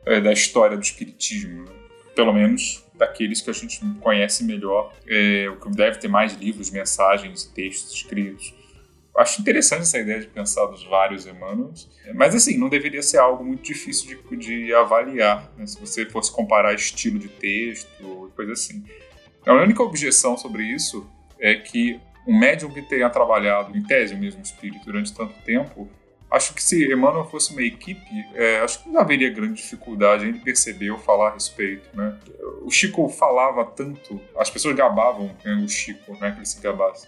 [0.05, 1.84] é, da história do espiritismo, né?
[2.15, 6.71] Pelo menos daqueles que a gente conhece melhor, é, o que deve ter mais livros,
[6.71, 8.53] mensagens, textos escritos.
[9.17, 13.45] Acho interessante essa ideia de pensar dos vários Emmanuels, mas assim, não deveria ser algo
[13.45, 15.65] muito difícil de, de avaliar, né?
[15.65, 18.83] se você fosse comparar estilo de texto, coisa assim.
[19.45, 24.17] A única objeção sobre isso é que um médium que tenha trabalhado, em tese, o
[24.17, 25.87] mesmo espírito durante tanto tempo,
[26.29, 30.33] acho que se Emmanuel fosse uma equipe, é, acho que não haveria grande dificuldade em
[30.33, 32.17] perceber ou falar a respeito, né?
[32.61, 37.07] O Chico falava tanto, as pessoas gabavam né, o Chico, né, que ele se gabasse,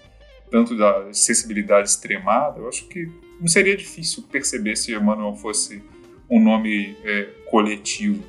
[0.51, 5.83] tanto da sensibilidade extremada, eu acho que não seria difícil perceber se Emmanuel fosse
[6.29, 8.23] um nome é, coletivo.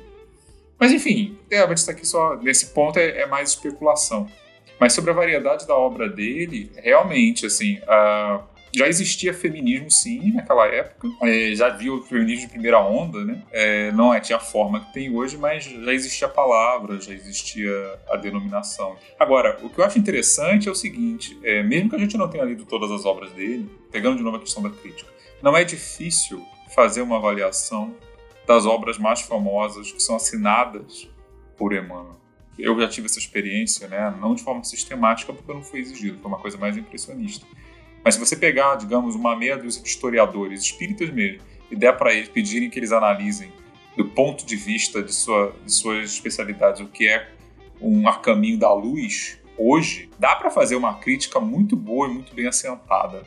[0.79, 4.27] Mas enfim, realmente isso aqui só, nesse ponto, é, é mais especulação.
[4.79, 7.79] Mas sobre a variedade da obra dele, realmente, assim,
[8.73, 11.07] já existia feminismo, sim, naquela época.
[11.23, 13.43] É, já havia o feminismo de primeira onda, né?
[13.51, 17.13] É, não é, tinha a forma que tem hoje, mas já existia a palavra, já
[17.13, 17.71] existia
[18.09, 18.97] a denominação.
[19.19, 22.29] Agora, o que eu acho interessante é o seguinte: é, mesmo que a gente não
[22.29, 25.09] tenha lido todas as obras dele, pegando de novo a questão da crítica,
[25.41, 27.95] não é difícil fazer uma avaliação
[28.47, 31.07] das obras mais famosas que são assinadas
[31.57, 32.19] por Emmanuel
[32.59, 34.13] eu já tive essa experiência, né?
[34.19, 37.45] Não de forma sistemática, porque não foi exigido, foi uma coisa mais impressionista.
[38.03, 42.13] Mas se você pegar, digamos, uma meia dúzia de historiadores, espíritas mesmo, e der para
[42.13, 43.51] eles, pedirem que eles analisem
[43.95, 47.29] do ponto de vista de, sua, de suas especialidades o que é
[47.81, 52.47] um caminho da luz, hoje, dá para fazer uma crítica muito boa e muito bem
[52.47, 53.23] assentada.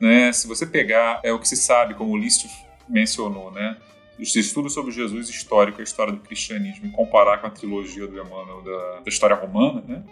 [0.00, 0.32] Né?
[0.32, 2.46] Se você pegar, é o que se sabe, como o List
[2.88, 3.76] mencionou, né?
[4.18, 8.06] os estudos sobre Jesus histórico e a história do cristianismo e comparar com a trilogia
[8.06, 10.04] do Emmanuel da, da história romana, né?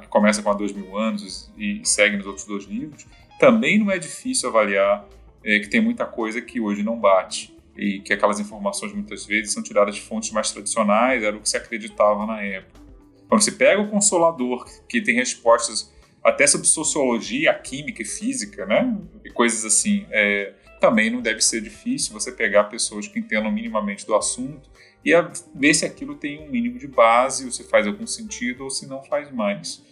[0.00, 3.06] Que começa com há dois mil anos e segue nos outros dois livros,
[3.38, 5.08] também não é difícil avaliar
[5.44, 9.52] é, que tem muita coisa que hoje não bate e que aquelas informações muitas vezes
[9.52, 12.80] são tiradas de fontes mais tradicionais, era o que se acreditava na época.
[13.28, 18.96] Quando se pega o Consolador, que tem respostas até sobre sociologia, química e física, né?
[19.24, 20.06] E coisas assim.
[20.10, 24.68] É, também não deve ser difícil você pegar pessoas que entendam minimamente do assunto
[25.04, 25.12] e
[25.54, 28.86] ver se aquilo tem um mínimo de base, ou se faz algum sentido, ou se
[28.86, 29.82] não faz mais.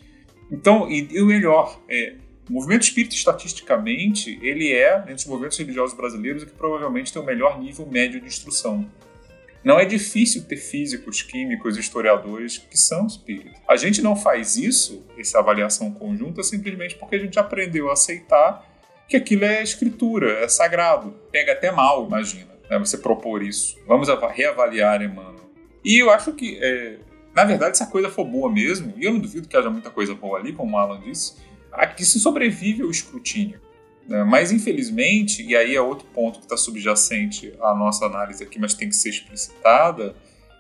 [0.51, 2.17] Então, e, e o melhor, é,
[2.49, 7.23] o movimento espírita, estatisticamente, ele é, entre os movimentos religiosos brasileiros, o que provavelmente tem
[7.23, 8.89] o melhor nível médio de instrução.
[9.63, 13.61] Não é difícil ter físicos, químicos, historiadores que são espíritas.
[13.69, 18.69] A gente não faz isso, essa avaliação conjunta, simplesmente porque a gente aprendeu a aceitar
[19.09, 21.15] que aquilo é escritura, é sagrado.
[21.31, 23.79] Pega até mal, imagina, né, você propor isso.
[23.87, 25.49] Vamos reavaliar Emmanuel.
[25.85, 26.99] E eu acho que, é,
[27.33, 29.91] na verdade, se a coisa for boa mesmo, e eu não duvido que haja muita
[29.91, 31.37] coisa boa ali, como o Alan disse,
[31.73, 33.61] aqui se sobrevive ao escrutínio.
[34.07, 34.25] Né?
[34.25, 38.75] Mas, infelizmente, e aí é outro ponto que está subjacente à nossa análise aqui, mas
[38.75, 40.15] tem que ser explicitada,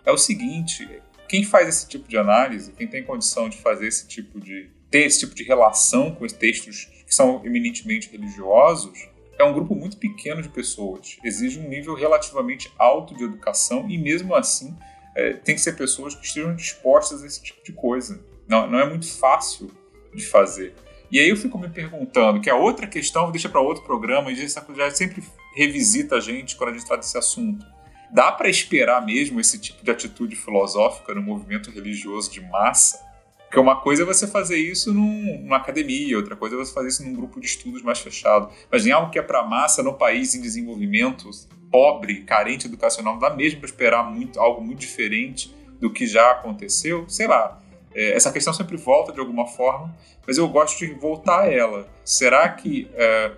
[0.04, 0.88] é o seguinte:
[1.28, 4.70] quem faz esse tipo de análise, quem tem condição de fazer esse tipo de.
[4.90, 9.08] ter esse tipo de relação com os textos que são eminentemente religiosos,
[9.38, 11.18] é um grupo muito pequeno de pessoas.
[11.24, 14.76] Exige um nível relativamente alto de educação e, mesmo assim,
[15.14, 18.24] é, tem que ser pessoas que estejam dispostas a esse tipo de coisa.
[18.48, 19.70] Não, não é muito fácil
[20.14, 20.74] de fazer.
[21.12, 24.34] E aí eu fico me perguntando, que a outra questão deixa para outro programa, e
[24.34, 25.22] já sempre
[25.54, 27.66] revisita a gente quando a gente trata desse assunto.
[28.10, 32.98] Dá para esperar mesmo esse tipo de atitude filosófica no movimento religioso de massa?
[33.42, 36.88] Porque uma coisa é você fazer isso num, numa academia, outra coisa é você fazer
[36.88, 38.48] isso num grupo de estudos mais fechado.
[38.70, 41.28] Mas em algo que é para massa, no país em desenvolvimento,
[41.70, 47.06] pobre, carente educacional, dá mesmo para esperar muito, algo muito diferente do que já aconteceu?
[47.06, 47.61] Sei lá.
[47.94, 49.94] É, essa questão sempre volta de alguma forma,
[50.26, 51.88] mas eu gosto de voltar a ela.
[52.04, 53.32] Será que, é,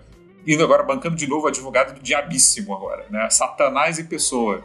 [0.46, 3.28] indo agora bancando de novo o advogado do diabíssimo agora, né?
[3.30, 4.62] Satanás e pessoa.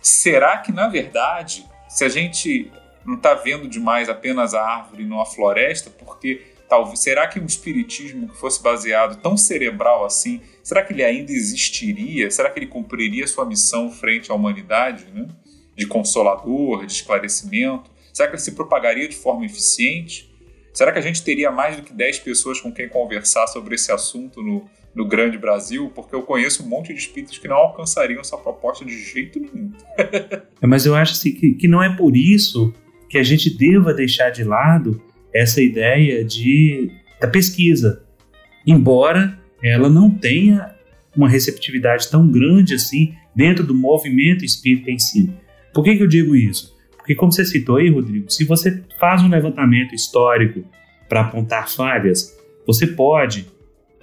[0.00, 2.70] Será que, na verdade, se a gente
[3.04, 8.28] não está vendo demais apenas a árvore numa floresta, porque talvez será que um espiritismo
[8.28, 12.30] que fosse baseado tão cerebral assim, será que ele ainda existiria?
[12.30, 15.26] Será que ele cumpriria sua missão frente à humanidade, né?
[15.74, 17.90] De consolador, de esclarecimento?
[18.18, 20.28] Será que ele se propagaria de forma eficiente?
[20.74, 23.92] Será que a gente teria mais do que 10 pessoas com quem conversar sobre esse
[23.92, 25.92] assunto no, no grande Brasil?
[25.94, 29.70] Porque eu conheço um monte de espíritos que não alcançariam essa proposta de jeito nenhum.
[30.60, 32.74] É, mas eu acho assim, que, que não é por isso
[33.08, 35.00] que a gente deva deixar de lado
[35.32, 36.90] essa ideia de,
[37.20, 38.04] da pesquisa.
[38.66, 40.74] Embora ela não tenha
[41.16, 45.32] uma receptividade tão grande assim dentro do movimento espírita em si.
[45.72, 46.76] Por que, que eu digo isso?
[47.08, 50.62] Porque, como você citou aí, Rodrigo, se você faz um levantamento histórico
[51.08, 52.36] para apontar falhas,
[52.66, 53.46] você pode,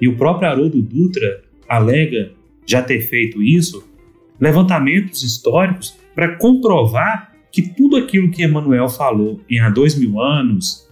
[0.02, 2.32] e o próprio Haroldo Dutra alega
[2.66, 3.88] já ter feito isso,
[4.40, 10.90] levantamentos históricos para comprovar que tudo aquilo que Emmanuel falou em há dois mil anos,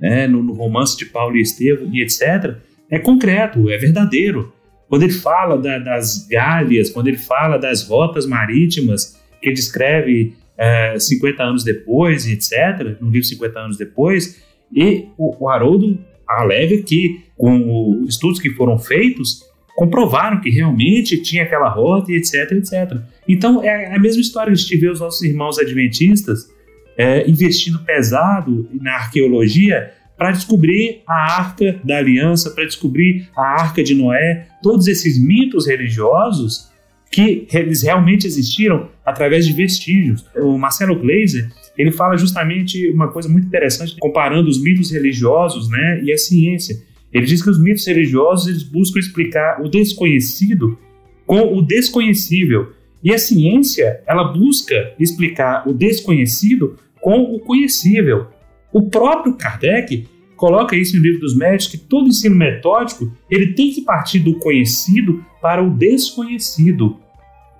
[0.00, 2.58] né, no, no romance de Paulo e Estevão e etc.,
[2.88, 4.52] é concreto, é verdadeiro.
[4.88, 10.98] Quando ele fala da, das galhas, quando ele fala das rotas marítimas, que descreve é,
[10.98, 14.42] 50 anos depois, etc., no livro 50 anos depois,
[14.72, 19.44] e o, o Haroldo alega que, com os estudos que foram feitos,
[19.76, 22.98] comprovaram que realmente tinha aquela rota etc, etc.
[23.28, 26.48] Então é a mesma história que a gente os nossos irmãos adventistas
[26.96, 33.84] é, investindo pesado na arqueologia para descobrir a Arca da Aliança, para descobrir a Arca
[33.84, 36.70] de Noé, todos esses mitos religiosos
[37.16, 40.26] que eles realmente existiram através de vestígios.
[40.36, 46.02] O Marcelo Gleiser ele fala justamente uma coisa muito interessante comparando os mitos religiosos, né,
[46.04, 46.76] e a ciência.
[47.10, 50.78] Ele diz que os mitos religiosos eles buscam explicar o desconhecido
[51.24, 58.26] com o desconhecível e a ciência ela busca explicar o desconhecido com o conhecível.
[58.70, 60.06] O próprio Kardec
[60.36, 64.38] coloca isso no livro dos médicos que todo ensino metódico ele tem que partir do
[64.38, 67.05] conhecido para o desconhecido.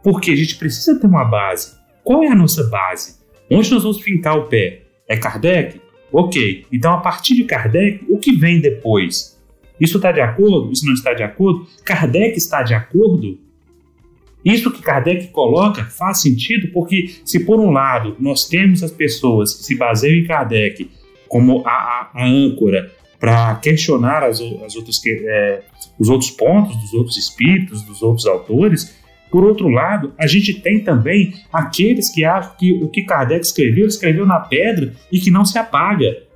[0.06, 1.74] Porque a gente precisa ter uma base.
[2.04, 3.16] Qual é a nossa base?
[3.50, 4.82] Onde nós vamos fincar o pé?
[5.08, 5.80] É Kardec?
[6.12, 6.64] Ok.
[6.72, 9.36] Então, a partir de Kardec, o que vem depois?
[9.80, 10.70] Isso está de acordo?
[10.70, 11.66] Isso não está de acordo?
[11.84, 13.36] Kardec está de acordo?
[14.44, 19.56] Isso que Kardec coloca faz sentido porque, se por um lado nós temos as pessoas
[19.56, 20.88] que se baseiam em Kardec
[21.26, 25.62] como a, a, a âncora para questionar as, as outras, é,
[25.98, 28.95] os outros pontos dos outros espíritos, dos outros autores,
[29.30, 33.86] por outro lado, a gente tem também aqueles que acham que o que Kardec escreveu,
[33.86, 36.26] escreveu na pedra e que não se apaga.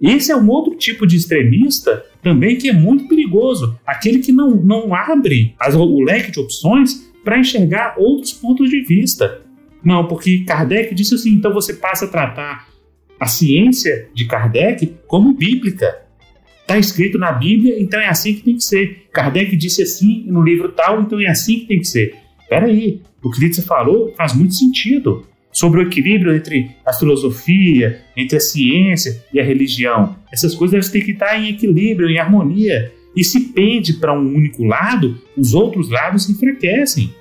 [0.00, 3.78] Esse é um outro tipo de extremista também que é muito perigoso.
[3.86, 8.82] Aquele que não, não abre as, o leque de opções para enxergar outros pontos de
[8.82, 9.42] vista.
[9.84, 12.68] Não, porque Kardec disse assim: então você passa a tratar
[13.18, 16.01] a ciência de Kardec como bíblica.
[16.62, 19.08] Está escrito na Bíblia, então é assim que tem que ser.
[19.12, 22.14] Kardec disse assim no livro tal, então é assim que tem que ser.
[22.40, 28.00] Espera aí, o que você falou faz muito sentido sobre o equilíbrio entre a filosofia,
[28.16, 30.16] entre a ciência e a religião.
[30.32, 32.90] Essas coisas têm que estar em equilíbrio, em harmonia.
[33.14, 37.14] E se pende para um único lado, os outros lados se enfraquecem.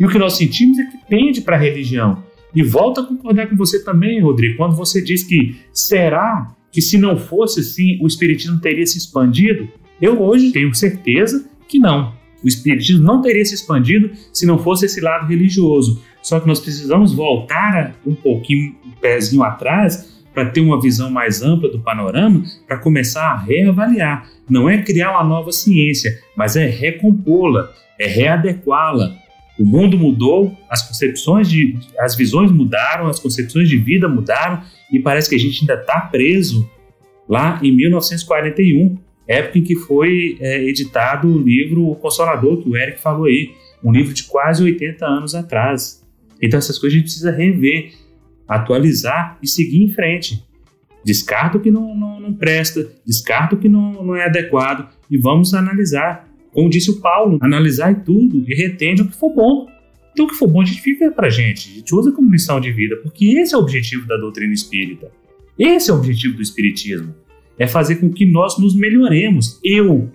[0.00, 2.22] E o que nós sentimos é que pende para a religião.
[2.54, 6.98] E volto a concordar com você também, Rodrigo, quando você diz que será que se
[6.98, 9.68] não fosse assim, o Espiritismo teria se expandido?
[10.00, 12.12] Eu hoje tenho certeza que não.
[12.42, 16.02] O Espiritismo não teria se expandido se não fosse esse lado religioso.
[16.22, 21.42] Só que nós precisamos voltar um pouquinho, um pezinho atrás, para ter uma visão mais
[21.42, 24.28] ampla do panorama, para começar a reavaliar.
[24.48, 29.16] Não é criar uma nova ciência, mas é recompô-la, é readequá-la.
[29.58, 35.00] O mundo mudou, as concepções de, as visões mudaram, as concepções de vida mudaram e
[35.00, 36.70] parece que a gente ainda está preso
[37.28, 38.96] lá em 1941,
[39.26, 43.52] época em que foi é, editado o livro O Consolador, que o Eric falou aí,
[43.82, 46.04] um livro de quase 80 anos atrás.
[46.40, 47.92] Então essas coisas a gente precisa rever,
[48.46, 50.42] atualizar e seguir em frente.
[51.04, 55.18] Descarta o que não, não, não presta, descarta o que não, não é adequado e
[55.18, 56.27] vamos analisar.
[56.52, 59.66] Como disse o Paulo, analisar tudo e retende o que for bom.
[60.12, 62.60] Então o que for bom a gente fica pra gente, a gente usa como lição
[62.60, 65.10] de vida, porque esse é o objetivo da doutrina espírita.
[65.58, 67.14] Esse é o objetivo do espiritismo.
[67.58, 69.60] É fazer com que nós nos melhoremos.
[69.64, 70.10] Eu,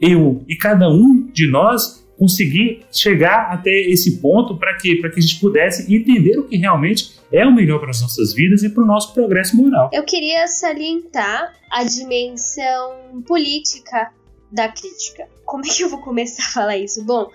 [0.00, 5.20] eu e cada um de nós conseguir chegar até esse ponto para que, que a
[5.20, 8.82] gente pudesse entender o que realmente é o melhor para as nossas vidas e para
[8.82, 9.90] o nosso progresso moral.
[9.92, 14.12] Eu queria salientar a dimensão política
[14.52, 15.26] da crítica.
[15.46, 17.02] Como é que eu vou começar a falar isso?
[17.02, 17.28] Bom,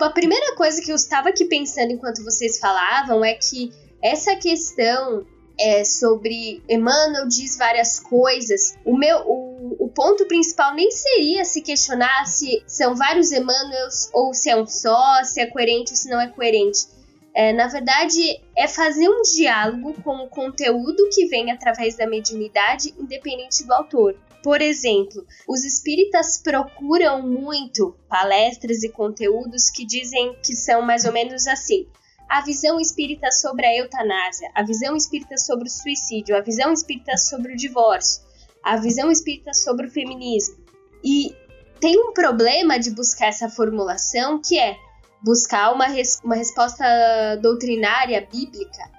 [0.00, 3.72] a primeira coisa que eu estava aqui pensando enquanto vocês falavam é que
[4.02, 5.24] essa questão
[5.58, 8.76] é, sobre Emmanuel diz várias coisas.
[8.84, 14.34] O meu o, o ponto principal nem seria se questionar se são vários Emmanuels ou
[14.34, 16.86] se é um só, se é coerente ou se não é coerente.
[17.36, 22.94] É, na verdade, é fazer um diálogo com o conteúdo que vem através da mediunidade,
[22.98, 24.16] independente do autor.
[24.44, 31.12] Por exemplo, os espíritas procuram muito palestras e conteúdos que dizem que são mais ou
[31.12, 31.88] menos assim
[32.28, 37.16] a visão espírita sobre a eutanásia, a visão espírita sobre o suicídio, a visão espírita
[37.16, 38.22] sobre o divórcio,
[38.62, 40.56] a visão espírita sobre o feminismo.
[41.02, 41.34] E
[41.80, 44.76] tem um problema de buscar essa formulação que é
[45.22, 46.84] buscar uma, res uma resposta
[47.40, 48.90] doutrinária bíblica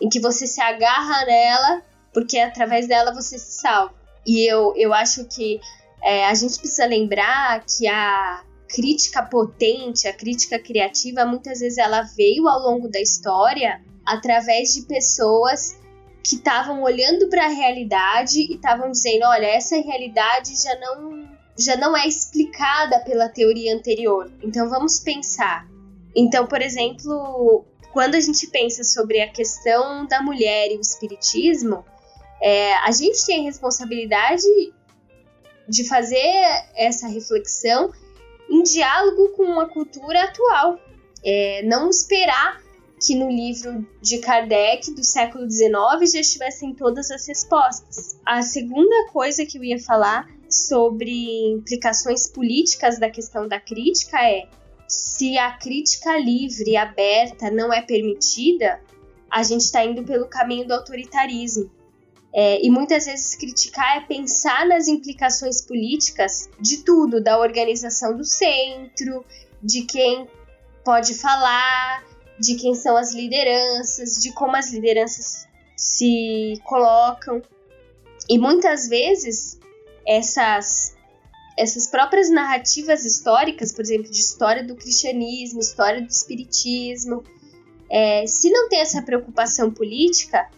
[0.00, 1.82] em que você se agarra nela
[2.14, 4.01] porque através dela você se salva.
[4.26, 5.60] E eu, eu acho que
[6.02, 12.02] é, a gente precisa lembrar que a crítica potente, a crítica criativa, muitas vezes ela
[12.16, 15.78] veio ao longo da história através de pessoas
[16.24, 21.22] que estavam olhando para a realidade e estavam dizendo, olha, essa realidade já não
[21.58, 24.32] já não é explicada pela teoria anterior.
[24.42, 25.68] Então vamos pensar.
[26.16, 31.84] Então, por exemplo, quando a gente pensa sobre a questão da mulher e o espiritismo,
[32.42, 34.42] é, a gente tem a responsabilidade
[35.68, 36.32] de fazer
[36.74, 37.92] essa reflexão
[38.50, 40.78] em diálogo com a cultura atual.
[41.24, 42.60] É, não esperar
[43.00, 48.18] que no livro de Kardec do século XIX já estivessem todas as respostas.
[48.26, 54.46] A segunda coisa que eu ia falar sobre implicações políticas da questão da crítica é
[54.86, 58.80] se a crítica livre aberta não é permitida,
[59.30, 61.70] a gente está indo pelo caminho do autoritarismo.
[62.34, 68.24] É, e muitas vezes criticar é pensar nas implicações políticas de tudo, da organização do
[68.24, 69.24] centro,
[69.62, 70.26] de quem
[70.82, 72.04] pode falar,
[72.40, 77.42] de quem são as lideranças, de como as lideranças se colocam.
[78.28, 79.58] E muitas vezes
[80.06, 80.94] essas
[81.56, 87.22] essas próprias narrativas históricas, por exemplo, de história do cristianismo, história do espiritismo,
[87.90, 90.48] é, se não tem essa preocupação política,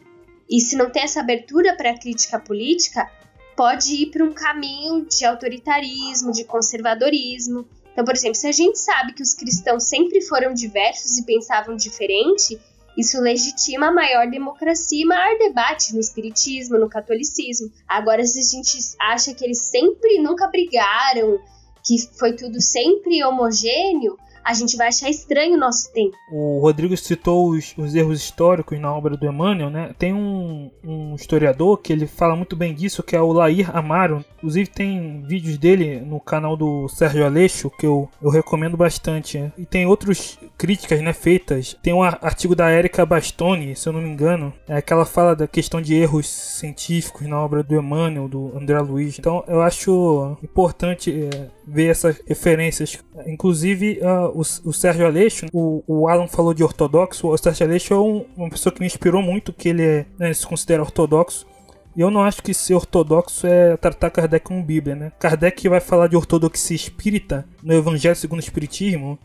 [0.49, 3.11] e se não tem essa abertura para a crítica política,
[3.57, 7.67] pode ir para um caminho de autoritarismo, de conservadorismo.
[7.93, 11.77] Então, por exemplo, se a gente sabe que os cristãos sempre foram diversos e pensavam
[11.77, 12.59] diferente,
[12.97, 17.71] isso legitima maior democracia e maior debate no espiritismo, no catolicismo.
[17.89, 21.39] Agora, se a gente acha que eles sempre nunca brigaram,
[21.85, 26.17] que foi tudo sempre homogêneo, a gente vai achar estranho o nosso tempo.
[26.31, 29.95] O Rodrigo citou os, os erros históricos na obra do Emmanuel, né?
[29.99, 34.25] Tem um, um, historiador que ele fala muito bem disso, que é o Lair Amaro.
[34.37, 39.39] Inclusive tem vídeos dele no canal do Sérgio Aleixo, que eu, eu recomendo bastante.
[39.39, 39.53] Né?
[39.57, 41.77] E tem outras críticas né, feitas.
[41.83, 45.35] Tem um artigo da Erika Bastoni, se eu não me engano, é que ela fala
[45.35, 49.19] da questão de erros científicos na obra do Emmanuel, do André Luiz.
[49.19, 52.99] Então eu acho importante é, ver essas referências.
[53.27, 57.95] Inclusive, uh, o, o Sérgio Aleixo, o, o Alan falou de ortodoxo, o Sérgio Aleixo
[57.95, 60.83] é um, uma pessoa que me inspirou muito, que ele, é, né, ele se considera
[60.83, 61.47] ortodoxo.
[61.97, 65.13] E eu não acho que ser ortodoxo é tratar Kardec como Bíblia, né?
[65.19, 69.19] Kardec vai falar de ortodoxia espírita no Evangelho segundo o Espiritismo.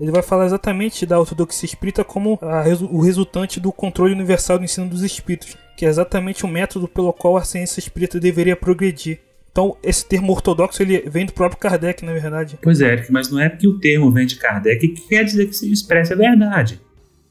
[0.00, 4.64] Ele vai falar exatamente da ortodoxia espírita como a, o resultante do controle universal do
[4.64, 9.20] ensino dos espíritos, que é exatamente o método pelo qual a ciência espírita deveria progredir.
[9.54, 12.58] Então, esse termo ortodoxo ele vem do próprio Kardec, na verdade.
[12.60, 15.46] Pois é, Eric, mas não é porque o termo vem de Kardec que quer dizer
[15.46, 16.80] que se expressa a verdade.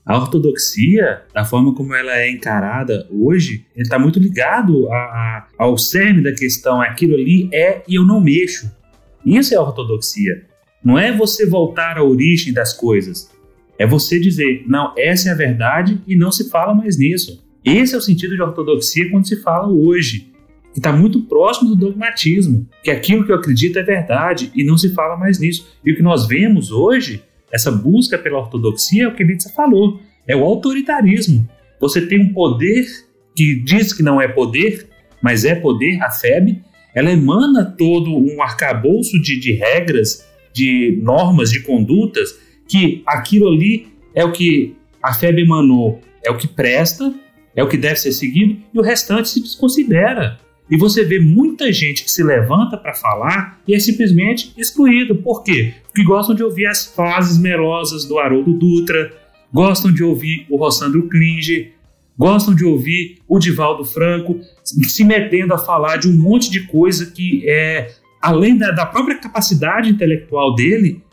[0.06, 5.48] A ortodoxia, da forma como ela é encarada hoje, ele está muito ligado a, a,
[5.58, 6.80] ao cerne da questão.
[6.80, 8.72] Aquilo ali é e eu não mexo.
[9.26, 10.46] Isso é ortodoxia.
[10.82, 13.30] Não é você voltar à origem das coisas.
[13.78, 17.44] É você dizer, não, essa é a verdade e não se fala mais nisso.
[17.66, 20.32] Esse é o sentido de ortodoxia quando se fala hoje
[20.74, 24.78] que está muito próximo do dogmatismo, que aquilo que eu acredito é verdade e não
[24.78, 25.68] se fala mais nisso.
[25.86, 30.00] E o que nós vemos hoje, essa busca pela ortodoxia, é o que Nietzsche falou,
[30.28, 31.48] é o autoritarismo.
[31.80, 32.86] Você tem um poder
[33.36, 34.88] que diz que não é poder,
[35.22, 36.62] mas é poder, a FEB,
[36.96, 43.88] ela emana todo um arcabouço de, de regras, de normas, de condutas, que aquilo ali
[44.16, 47.14] é o que a FEB emanou, é o que presta,
[47.56, 50.40] é o que deve ser seguido, e o restante se desconsidera.
[50.70, 55.16] E você vê muita gente que se levanta para falar e é simplesmente excluído.
[55.16, 55.74] Por quê?
[55.84, 59.12] Porque gostam de ouvir as frases melosas do Haroldo Dutra,
[59.54, 61.74] gostam de ouvir o Rossandro Klinge,
[62.18, 67.12] gostam de ouvir o Divaldo Franco se metendo a falar de um monte de coisa
[67.12, 67.92] que é
[68.22, 71.04] além da, da própria capacidade intelectual dele.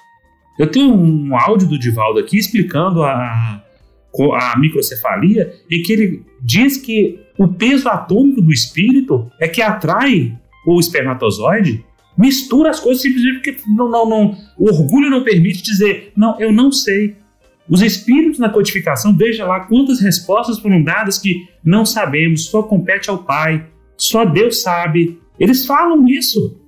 [0.59, 3.63] Eu tenho um áudio do Divaldo aqui explicando a,
[4.35, 10.37] a microcefalia, em que ele diz que o peso atômico do espírito é que atrai
[10.67, 11.85] o espermatozoide,
[12.17, 16.53] mistura as coisas simplesmente porque não, não, não, o orgulho não permite dizer, não, eu
[16.53, 17.17] não sei.
[17.69, 23.09] Os espíritos na codificação, veja lá quantas respostas foram dadas que não sabemos, só compete
[23.09, 23.65] ao Pai,
[23.97, 25.19] só Deus sabe.
[25.39, 26.61] Eles falam isso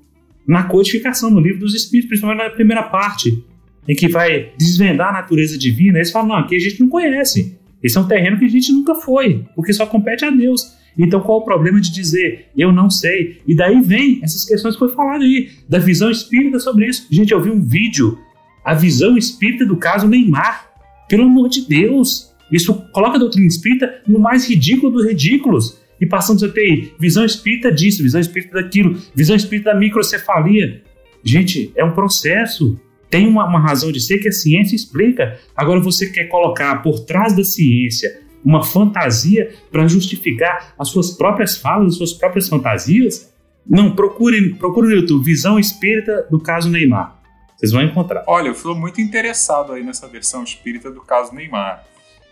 [0.46, 3.44] na codificação, no livro dos espíritos, principalmente na primeira parte,
[3.88, 5.98] em que vai desvendar a natureza divina.
[5.98, 7.58] Eles falam, não, aqui a gente não conhece.
[7.82, 10.72] Esse é um terreno que a gente nunca foi, porque só compete a Deus.
[10.96, 13.40] Então qual o problema de dizer eu não sei?
[13.46, 17.06] E daí vem essas questões que foi falado aí, da visão espírita sobre isso.
[17.10, 18.18] Gente, eu vi um vídeo,
[18.64, 20.70] a visão espírita do caso Neymar.
[21.08, 25.80] Pelo amor de Deus, isso coloca a doutrina espírita no mais ridículo dos ridículos.
[26.00, 30.82] E passamos a ter visão espírita disso, visão espírita daquilo, visão espírita da microcefalia.
[31.24, 32.78] Gente, é um processo
[33.12, 35.38] tem uma, uma razão de ser que a ciência explica.
[35.54, 41.58] Agora você quer colocar por trás da ciência uma fantasia para justificar as suas próprias
[41.58, 43.30] falas, as suas próprias fantasias?
[43.68, 47.20] Não, procure, procure no YouTube Visão Espírita do caso Neymar.
[47.54, 48.24] Vocês vão encontrar.
[48.26, 51.84] Olha, eu estou muito interessado aí nessa versão espírita do caso Neymar.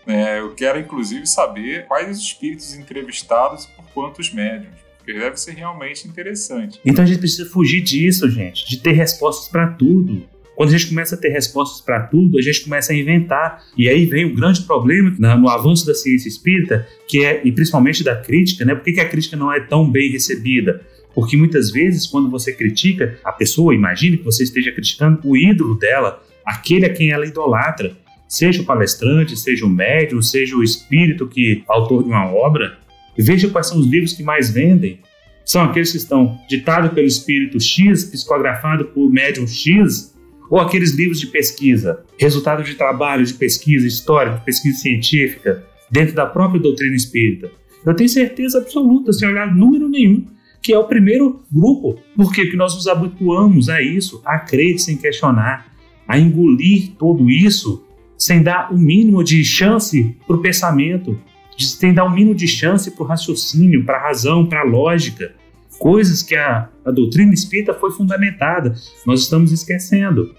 [0.07, 4.81] É, eu quero, inclusive, saber quais os espíritos entrevistados e por quantos médiums.
[4.97, 6.81] Porque deve ser realmente interessante.
[6.83, 10.27] Então a gente precisa fugir disso, gente, de ter respostas para tudo.
[10.61, 13.63] Quando a gente começa a ter respostas para tudo, a gente começa a inventar.
[13.75, 18.03] E aí vem o grande problema no avanço da ciência espírita, que é, e principalmente
[18.03, 18.75] da crítica, né?
[18.75, 20.79] Por que a crítica não é tão bem recebida?
[21.15, 25.73] Porque muitas vezes, quando você critica a pessoa, imagine que você esteja criticando o ídolo
[25.79, 27.97] dela, aquele a quem ela idolatra,
[28.27, 32.77] seja o palestrante, seja o médium, seja o espírito que autor de uma obra,
[33.17, 34.99] veja quais são os livros que mais vendem.
[35.43, 40.10] São aqueles que estão ditados pelo espírito X, psicografado por médium X,
[40.51, 46.13] ou aqueles livros de pesquisa, resultado de trabalho de pesquisa histórica, de pesquisa científica, dentro
[46.13, 47.49] da própria doutrina espírita.
[47.85, 50.27] Eu tenho certeza absoluta, sem olhar número nenhum,
[50.61, 54.97] que é o primeiro grupo, porque que nós nos habituamos a isso, a crer sem
[54.97, 55.73] questionar,
[56.05, 57.87] a engolir tudo isso
[58.17, 61.17] sem dar o mínimo de chance para o pensamento,
[61.57, 65.33] sem dar o mínimo de chance para o raciocínio, para a razão, para a lógica.
[65.79, 68.75] Coisas que a, a doutrina espírita foi fundamentada,
[69.07, 70.35] nós estamos esquecendo.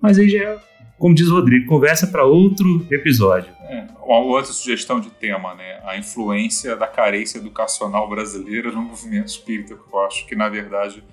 [0.00, 0.58] Mas aí já é,
[0.98, 3.52] como diz o Rodrigo, conversa para outro episódio.
[3.68, 5.80] É, uma outra sugestão de tema, né?
[5.84, 11.04] A influência da carência educacional brasileira no movimento espírita, que eu acho que, na verdade,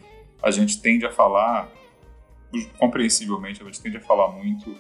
[0.41, 1.69] a gente tende a falar
[2.79, 4.75] compreensivelmente, a gente tende a falar muito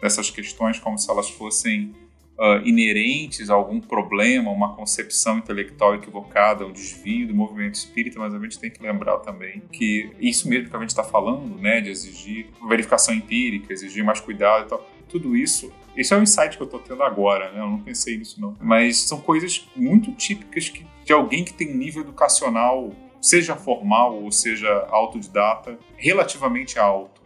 [0.00, 1.94] dessas questões como se elas fossem
[2.38, 8.34] uh, inerentes a algum problema, uma concepção intelectual equivocada, um desvio do movimento espírita, mas
[8.34, 11.80] a gente tem que lembrar também que isso mesmo que a gente está falando, né,
[11.80, 16.56] de exigir verificação empírica, exigir mais cuidado e tal, tudo isso, isso é um insight
[16.56, 17.60] que eu estou tendo agora, né?
[17.60, 18.54] Eu não pensei nisso não.
[18.60, 24.30] Mas são coisas muito típicas que, de alguém que tem nível educacional, seja formal ou
[24.30, 27.22] seja autodidata, relativamente alto.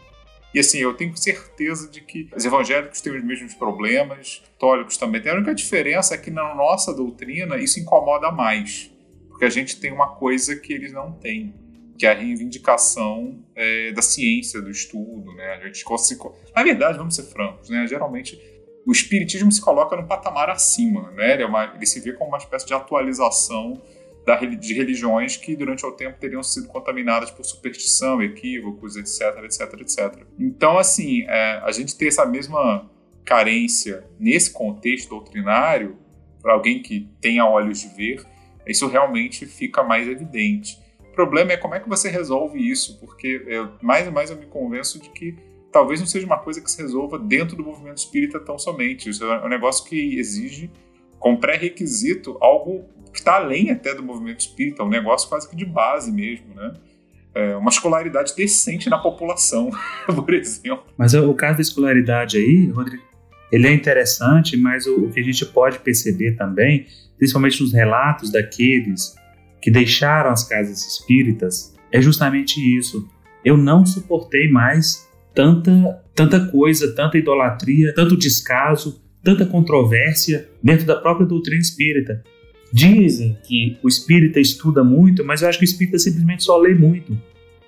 [0.52, 5.22] E assim, eu tenho certeza de que os evangélicos têm os mesmos problemas, católicos também
[5.22, 5.32] têm.
[5.32, 8.90] A única diferença é que na nossa doutrina isso incomoda mais,
[9.28, 11.54] porque a gente tem uma coisa que eles não têm,
[11.96, 15.32] que é a reivindicação é, da ciência, do estudo.
[15.34, 15.54] Né?
[15.54, 16.20] A gente consegue...
[16.54, 17.86] Na verdade, vamos ser francos, né?
[17.86, 18.40] geralmente
[18.86, 21.34] o espiritismo se coloca no patamar acima, né?
[21.34, 23.80] ele, é uma, ele se vê como uma espécie de atualização
[24.60, 30.26] de religiões que durante o tempo teriam sido contaminadas por superstição, equívocos, etc, etc, etc.
[30.38, 32.88] Então, assim, é, a gente ter essa mesma
[33.24, 35.96] carência nesse contexto doutrinário,
[36.42, 38.24] para alguém que tenha olhos de ver,
[38.66, 40.78] isso realmente fica mais evidente.
[41.10, 44.36] O problema é como é que você resolve isso, porque eu, mais e mais eu
[44.36, 45.36] me convenço de que
[45.72, 49.10] talvez não seja uma coisa que se resolva dentro do movimento espírita tão somente.
[49.10, 50.70] Isso é um negócio que exige,
[51.18, 55.56] como pré-requisito, algo que está além até do movimento espírita, é um negócio quase que
[55.56, 56.74] de base mesmo, né?
[57.34, 59.70] É uma escolaridade decente na população,
[60.06, 60.84] por exemplo.
[60.96, 63.02] Mas o caso da escolaridade aí, Rodrigo,
[63.52, 66.86] ele é interessante, mas o, que a gente pode perceber também,
[67.18, 69.14] principalmente nos relatos daqueles
[69.60, 73.08] que deixaram as casas espíritas, é justamente isso.
[73.44, 80.96] Eu não suportei mais tanta, tanta coisa, tanta idolatria, tanto descaso, tanta controvérsia dentro da
[80.96, 82.22] própria doutrina espírita.
[82.72, 86.74] Dizem que o espírita estuda muito, mas eu acho que o espírita simplesmente só lê
[86.74, 87.16] muito.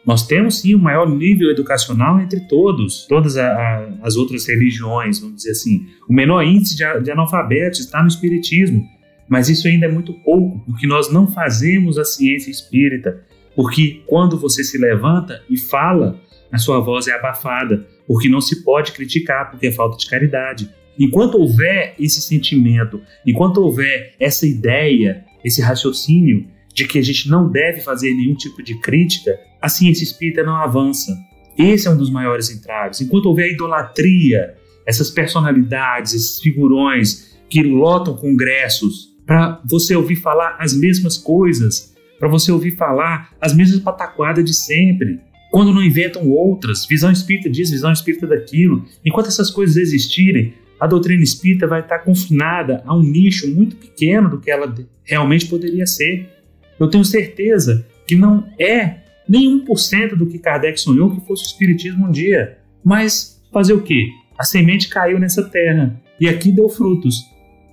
[0.04, 5.20] Nós temos sim o maior nível educacional entre todos, todas a, a, as outras religiões,
[5.20, 5.86] vamos dizer assim.
[6.08, 8.84] O menor índice de, de analfabetos está no espiritismo,
[9.28, 13.24] mas isso ainda é muito pouco, porque nós não fazemos a ciência espírita.
[13.54, 18.64] Porque quando você se levanta e fala, a sua voz é abafada, porque não se
[18.64, 20.70] pode criticar, porque é falta de caridade.
[20.98, 27.50] Enquanto houver esse sentimento, enquanto houver essa ideia, esse raciocínio de que a gente não
[27.50, 31.16] deve fazer nenhum tipo de crítica, a ciência espírita não avança.
[31.56, 33.00] Esse é um dos maiores entraves.
[33.00, 34.54] Enquanto houver a idolatria,
[34.86, 42.28] essas personalidades, esses figurões que lotam congressos para você ouvir falar as mesmas coisas, para
[42.28, 45.20] você ouvir falar as mesmas pataquadas de sempre,
[45.50, 50.86] quando não inventam outras, visão espírita disso, visão espírita daquilo, enquanto essas coisas existirem, a
[50.88, 54.74] doutrina espírita vai estar confinada a um nicho muito pequeno do que ela
[55.04, 56.28] realmente poderia ser.
[56.76, 58.96] Eu tenho certeza que não é
[59.28, 62.58] nem 1% do que Kardec sonhou que fosse o espiritismo um dia.
[62.84, 64.08] Mas fazer o quê?
[64.36, 67.30] A semente caiu nessa terra e aqui deu frutos.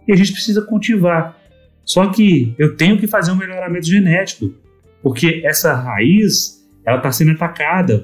[0.07, 1.35] E a gente precisa cultivar.
[1.83, 4.53] Só que eu tenho que fazer um melhoramento genético,
[5.01, 8.03] porque essa raiz ela está sendo atacada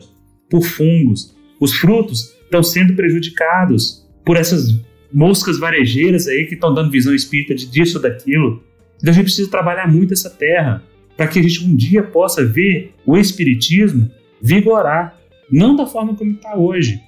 [0.50, 1.38] por fungos.
[1.60, 4.84] Os frutos estão sendo prejudicados por essas
[5.16, 8.62] moscas varejeiras aí que estão dando visão espírita de disso ou daquilo.
[8.98, 10.84] Então a gente precisa trabalhar muito essa terra
[11.16, 14.12] para que a gente um dia possa ver o espiritismo
[14.42, 15.18] vigorar,
[15.50, 17.02] não da forma como está hoje,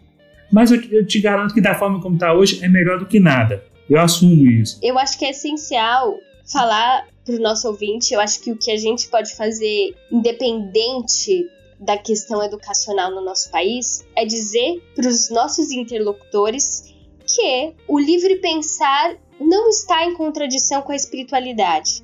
[0.49, 3.19] mas eu, eu te garanto que da forma como está hoje é melhor do que
[3.19, 3.61] nada.
[3.89, 4.79] Eu assumo isso.
[4.81, 6.17] Eu acho que é essencial
[6.49, 8.13] falar para o nosso ouvinte.
[8.13, 11.45] Eu acho que o que a gente pode fazer, independente
[11.77, 16.86] da questão educacional no nosso país, é dizer para os nossos interlocutores
[17.27, 22.03] que o livre pensar não está em contradição com a espiritualidade.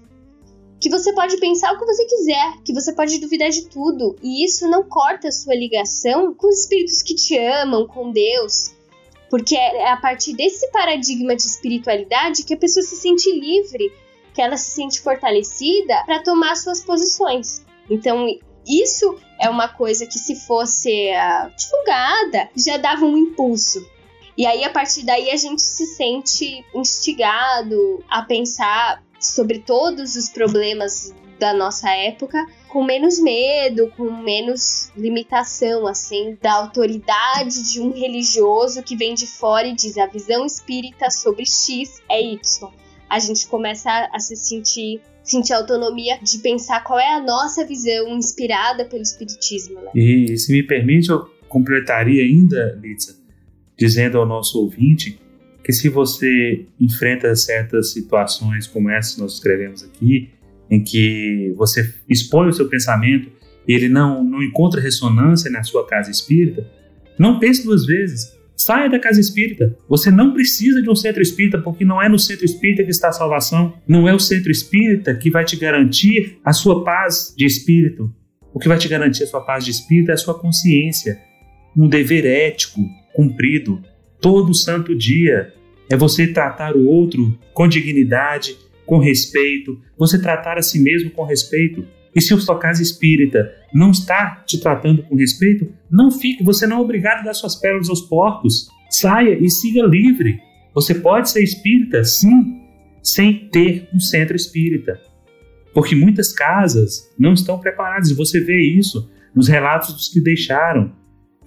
[0.79, 4.43] Que você pode pensar o que você quiser, que você pode duvidar de tudo, e
[4.45, 8.73] isso não corta a sua ligação com os espíritos que te amam, com Deus.
[9.29, 13.91] Porque é a partir desse paradigma de espiritualidade que a pessoa se sente livre,
[14.33, 17.63] que ela se sente fortalecida para tomar suas posições.
[17.89, 18.27] Então,
[18.67, 23.85] isso é uma coisa que, se fosse uh, divulgada, já dava um impulso.
[24.37, 30.29] E aí, a partir daí, a gente se sente instigado a pensar sobre todos os
[30.29, 37.91] problemas da nossa época com menos medo, com menos limitação, assim, da autoridade de um
[37.91, 42.71] religioso que vem de fora e diz a visão espírita sobre X é Y.
[43.09, 48.09] A gente começa a se sentir sentir autonomia de pensar qual é a nossa visão
[48.09, 49.79] inspirada pelo espiritismo.
[49.79, 49.91] Né?
[49.95, 53.22] E se me permite, eu completaria ainda, Litsa,
[53.77, 55.19] dizendo ao nosso ouvinte
[55.63, 60.29] que se você enfrenta certas situações como essa que nós escrevemos aqui,
[60.69, 63.29] em que você expõe o seu pensamento
[63.67, 66.69] e ele não, não encontra ressonância na sua casa espírita,
[67.17, 68.33] Não pense duas vezes.
[68.55, 69.77] Saia da casa espírita.
[69.87, 73.09] Você não precisa de um centro espírita, porque não é no centro espírita que está
[73.09, 73.73] a salvação.
[73.87, 78.11] Não é o centro espírita que vai te garantir a sua paz de espírito.
[78.51, 81.19] O que vai te garantir a sua paz de espírito é a sua consciência.
[81.77, 82.81] Um dever ético
[83.13, 83.81] cumprido
[84.19, 85.53] todo santo dia.
[85.89, 91.23] É você tratar o outro com dignidade, com respeito, você tratar a si mesmo com
[91.23, 91.85] respeito.
[92.15, 96.67] E se a sua casa espírita não está te tratando com respeito, não fique, você
[96.67, 98.67] não é obrigado a dar suas pérolas aos porcos.
[98.89, 100.39] Saia e siga livre.
[100.73, 102.61] Você pode ser espírita, sim,
[103.01, 104.99] sem ter um centro espírita.
[105.73, 110.93] Porque muitas casas não estão preparadas, e você vê isso nos relatos dos que deixaram.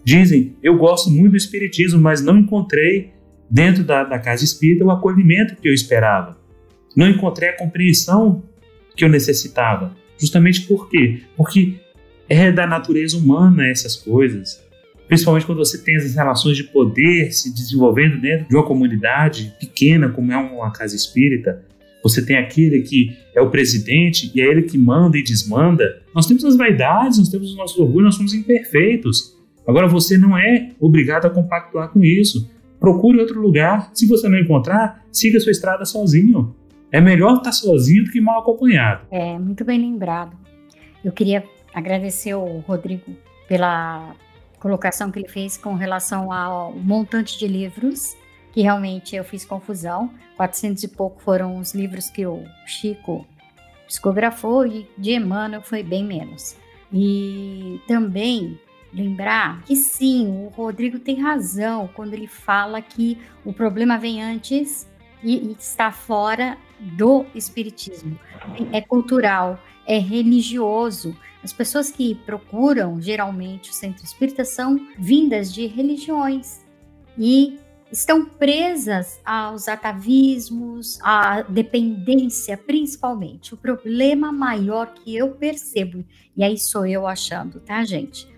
[0.06, 3.10] Dizem, eu gosto muito do espiritismo, mas não encontrei
[3.50, 6.38] dentro da, da casa espírita o acolhimento que eu esperava.
[6.94, 8.44] Não encontrei a compreensão
[8.94, 9.96] que eu necessitava.
[10.16, 11.22] Justamente por quê?
[11.36, 11.74] Porque
[12.28, 14.64] é da natureza humana essas coisas.
[15.08, 20.08] Principalmente quando você tem as relações de poder se desenvolvendo dentro de uma comunidade pequena,
[20.08, 21.64] como é uma casa espírita.
[22.04, 26.00] Você tem aquele que é o presidente e é ele que manda e desmanda.
[26.14, 29.35] Nós temos as vaidades, nós temos os nossos orgulhos, nós somos imperfeitos.
[29.66, 32.50] Agora você não é obrigado a compactuar com isso.
[32.78, 33.90] Procure outro lugar.
[33.92, 36.54] Se você não encontrar, siga sua estrada sozinho.
[36.92, 39.06] É melhor estar sozinho do que mal acompanhado.
[39.10, 40.36] É, muito bem lembrado.
[41.04, 41.44] Eu queria
[41.74, 43.16] agradecer ao Rodrigo
[43.48, 44.14] pela
[44.60, 48.16] colocação que ele fez com relação ao montante de livros,
[48.52, 50.10] que realmente eu fiz confusão.
[50.36, 53.26] 400 e pouco foram os livros que o Chico
[53.86, 56.56] psicografou e de Emmanuel foi bem menos.
[56.92, 58.58] E também
[58.92, 64.88] lembrar que sim, o Rodrigo tem razão quando ele fala que o problema vem antes
[65.22, 68.18] e, e está fora do espiritismo.
[68.72, 71.16] É cultural, é religioso.
[71.42, 76.64] As pessoas que procuram geralmente o centro espírita são vindas de religiões
[77.18, 77.58] e
[77.90, 83.54] estão presas aos atavismos, à dependência, principalmente.
[83.54, 86.04] O problema maior que eu percebo,
[86.36, 88.28] e aí sou eu achando, tá, gente?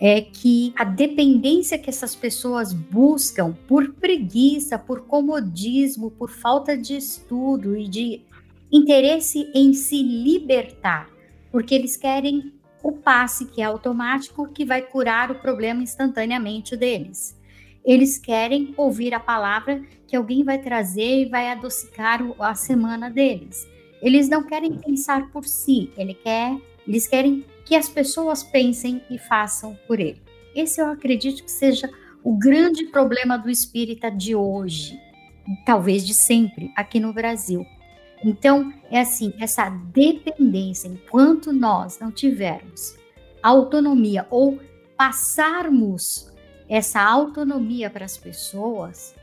[0.00, 6.96] É que a dependência que essas pessoas buscam por preguiça, por comodismo, por falta de
[6.96, 8.22] estudo e de
[8.70, 11.08] interesse em se libertar,
[11.50, 17.36] porque eles querem o passe que é automático que vai curar o problema instantaneamente deles.
[17.84, 23.66] Eles querem ouvir a palavra que alguém vai trazer e vai adocicar a semana deles.
[24.00, 29.18] Eles não querem pensar por si, ele quer, eles querem que as pessoas pensem e
[29.18, 30.22] façam por ele.
[30.54, 31.90] Esse eu acredito que seja
[32.24, 34.98] o grande problema do espírita de hoje,
[35.66, 37.66] talvez de sempre, aqui no Brasil.
[38.24, 42.96] Então, é assim, essa dependência, enquanto nós não tivermos
[43.42, 44.58] autonomia ou
[44.96, 46.32] passarmos
[46.70, 49.14] essa autonomia para as pessoas,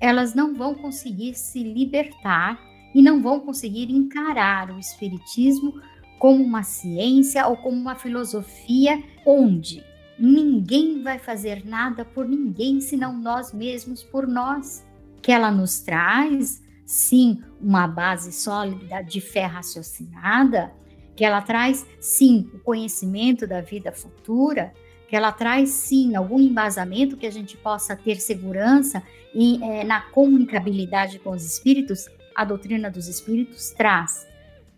[0.00, 2.60] elas não vão conseguir se libertar
[2.92, 5.80] e não vão conseguir encarar o espiritismo
[6.18, 9.84] como uma ciência ou como uma filosofia onde
[10.18, 14.84] ninguém vai fazer nada por ninguém senão nós mesmos por nós.
[15.20, 20.72] Que ela nos traz, sim, uma base sólida de fé raciocinada,
[21.16, 24.72] que ela traz, sim, o conhecimento da vida futura,
[25.08, 29.02] que ela traz, sim, algum embasamento que a gente possa ter segurança
[29.34, 34.26] em, é, na comunicabilidade com os espíritos, a doutrina dos espíritos traz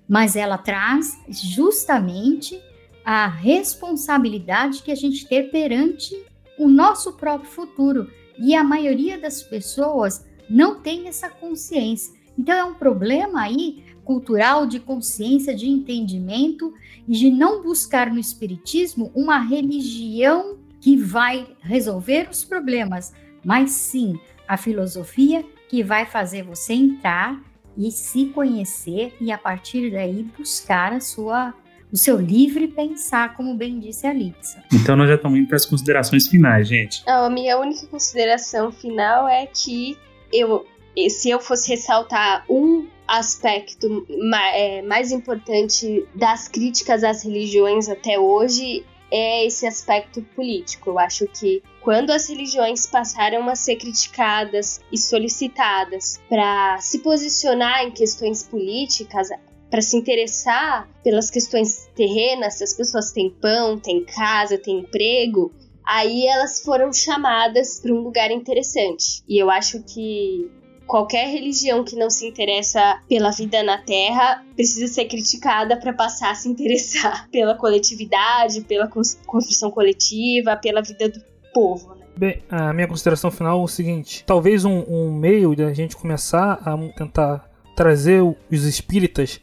[0.09, 2.61] mas ela traz justamente
[3.05, 6.15] a responsabilidade que a gente tem perante
[6.59, 8.11] o nosso próprio futuro.
[8.39, 12.15] E a maioria das pessoas não tem essa consciência.
[12.39, 16.73] Então é um problema aí cultural de consciência, de entendimento
[17.09, 23.13] e de não buscar no espiritismo uma religião que vai resolver os problemas,
[23.45, 27.43] mas sim a filosofia que vai fazer você entrar
[27.77, 31.55] e se conhecer e a partir daí buscar a sua
[31.93, 34.63] o seu livre pensar, como bem disse a Litsa.
[34.73, 37.05] Então nós já estamos indo para as considerações finais, gente.
[37.07, 39.97] Não, a minha única consideração final é que
[40.33, 40.67] eu,
[41.09, 44.05] se eu fosse ressaltar um aspecto
[44.53, 50.91] é, mais importante das críticas às religiões até hoje, é esse aspecto político.
[50.91, 57.85] Eu acho que quando as religiões passaram a ser criticadas e solicitadas para se posicionar
[57.85, 59.29] em questões políticas,
[59.71, 65.53] para se interessar pelas questões terrenas, se as pessoas têm pão, têm casa, têm emprego,
[65.85, 69.23] aí elas foram chamadas para um lugar interessante.
[69.29, 70.51] E eu acho que
[70.87, 76.31] qualquer religião que não se interessa pela vida na Terra precisa ser criticada para passar
[76.31, 78.89] a se interessar pela coletividade, pela
[79.27, 81.21] construção coletiva, pela vida do
[81.53, 81.95] povo.
[81.95, 82.07] Né?
[82.17, 85.97] Bem, a minha consideração final é o seguinte: talvez um, um meio de a gente
[85.97, 89.41] começar a tentar trazer os espíritas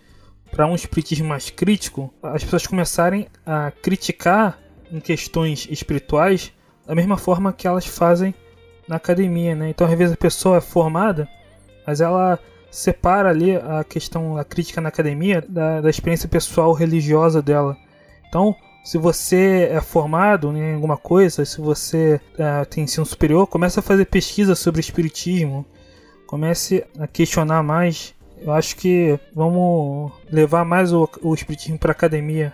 [0.49, 4.59] para um espiritismo mais crítico, as pessoas começarem a criticar
[4.91, 6.51] em questões espirituais
[6.85, 8.33] da mesma forma que elas fazem
[8.87, 9.69] na academia, né?
[9.69, 11.27] Então, às vezes a pessoa é formada,
[11.85, 12.39] mas ela
[12.71, 17.77] separa ali a questão, a crítica na academia da, da experiência pessoal religiosa dela.
[18.27, 23.79] Então, se você é formado em alguma coisa, se você é, tem ensino superior, comece
[23.79, 25.65] a fazer pesquisa sobre espiritismo,
[26.25, 28.13] comece a questionar mais.
[28.41, 32.51] Eu acho que vamos levar mais o, o espiritismo para academia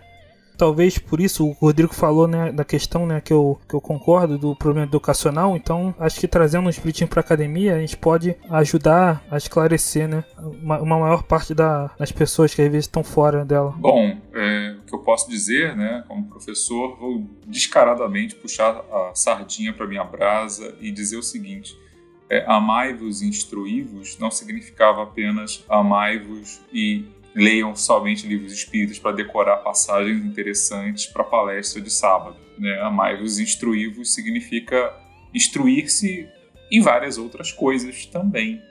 [0.60, 4.38] talvez por isso o Rodrigo falou né, da questão né, que, eu, que eu concordo
[4.38, 8.36] do problema educacional, então acho que trazendo um espiritismo para a academia a gente pode
[8.50, 10.26] ajudar a esclarecer né,
[10.62, 13.74] uma, uma maior parte da, das pessoas que às vezes estão fora dela.
[13.78, 19.72] Bom, é, o que eu posso dizer, né, como professor, vou descaradamente puxar a sardinha
[19.72, 21.78] para minha brasa e dizer o seguinte.
[22.30, 27.06] É, amai-vos e instruí-vos não significava apenas amai-vos e
[27.40, 32.38] leiam somente livros espíritas para decorar passagens interessantes para palestra de sábado.
[32.58, 32.80] Né?
[32.82, 34.94] Amai-vos instruí-vos significa
[35.34, 36.28] instruir-se
[36.72, 38.62] em várias outras coisas também,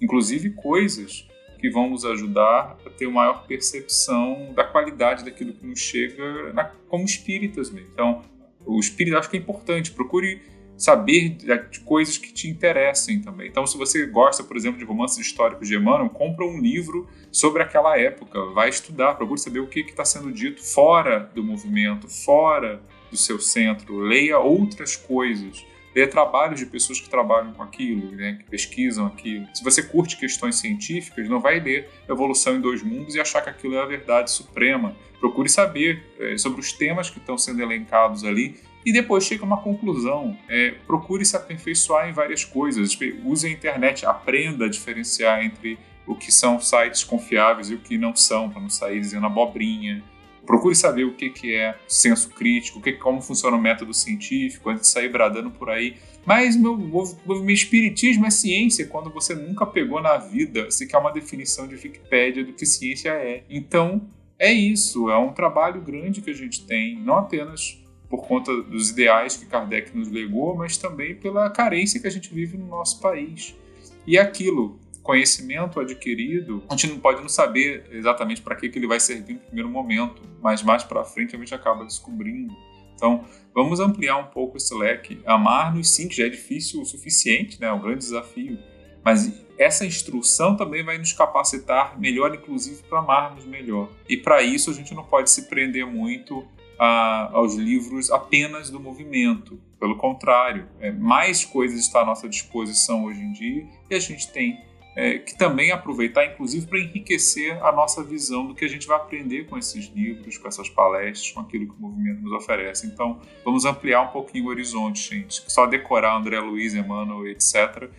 [0.00, 1.26] inclusive coisas
[1.58, 6.52] que vão nos ajudar a ter uma maior percepção da qualidade daquilo que nos chega
[6.52, 7.90] na, como espíritas mesmo.
[7.92, 8.22] Então,
[8.64, 9.90] o espírito acho que é importante.
[9.90, 10.40] Procure
[10.80, 11.36] saber
[11.70, 13.48] de coisas que te interessem também.
[13.48, 17.62] Então, se você gosta, por exemplo, de romances históricos de Emmanuel, compra um livro sobre
[17.62, 22.80] aquela época, vai estudar, procure saber o que está sendo dito fora do movimento, fora
[23.10, 25.66] do seu centro, leia outras coisas.
[25.94, 29.46] Leia trabalhos de pessoas que trabalham com aquilo, né, que pesquisam aquilo.
[29.52, 33.50] Se você curte questões científicas, não vai ler Evolução em Dois Mundos e achar que
[33.50, 34.96] aquilo é a verdade suprema.
[35.18, 38.54] Procure saber é, sobre os temas que estão sendo elencados ali
[38.84, 40.36] e depois chega a uma conclusão.
[40.48, 42.96] É, procure se aperfeiçoar em várias coisas.
[43.24, 47.96] Use a internet, aprenda a diferenciar entre o que são sites confiáveis e o que
[47.96, 50.02] não são, para não sair dizendo abobrinha.
[50.44, 54.70] Procure saber o que, que é senso crítico, o que, como funciona o método científico,
[54.70, 55.96] antes de sair bradando por aí.
[56.26, 61.12] Mas meu, meu espiritismo é ciência quando você nunca pegou na vida se quer uma
[61.12, 63.44] definição de Wikipédia do que ciência é.
[63.48, 64.02] Então,
[64.38, 65.10] é isso.
[65.10, 67.79] É um trabalho grande que a gente tem, não apenas
[68.10, 72.34] por conta dos ideais que Kardec nos legou, mas também pela carência que a gente
[72.34, 73.56] vive no nosso país.
[74.04, 78.88] E aquilo, conhecimento adquirido, a gente não pode não saber exatamente para que, que ele
[78.88, 82.52] vai servir no primeiro momento, mas mais para frente a gente acaba descobrindo.
[82.96, 85.22] Então, vamos ampliar um pouco esse leque.
[85.24, 87.68] Amar-nos, sim, que já é difícil o suficiente, né?
[87.68, 88.58] é um grande desafio,
[89.04, 93.88] mas essa instrução também vai nos capacitar melhor, inclusive, para amarmos melhor.
[94.08, 96.44] E para isso a gente não pode se prender muito
[96.82, 99.60] a, aos livros apenas do movimento.
[99.78, 104.32] Pelo contrário, é, mais coisas estão à nossa disposição hoje em dia e a gente
[104.32, 104.58] tem
[104.96, 108.96] é, que também aproveitar, inclusive, para enriquecer a nossa visão do que a gente vai
[108.96, 112.86] aprender com esses livros, com essas palestras, com aquilo que o movimento nos oferece.
[112.86, 115.42] Então, vamos ampliar um pouquinho o horizonte, gente.
[115.48, 117.90] Só decorar André Luiz, Emmanuel, etc.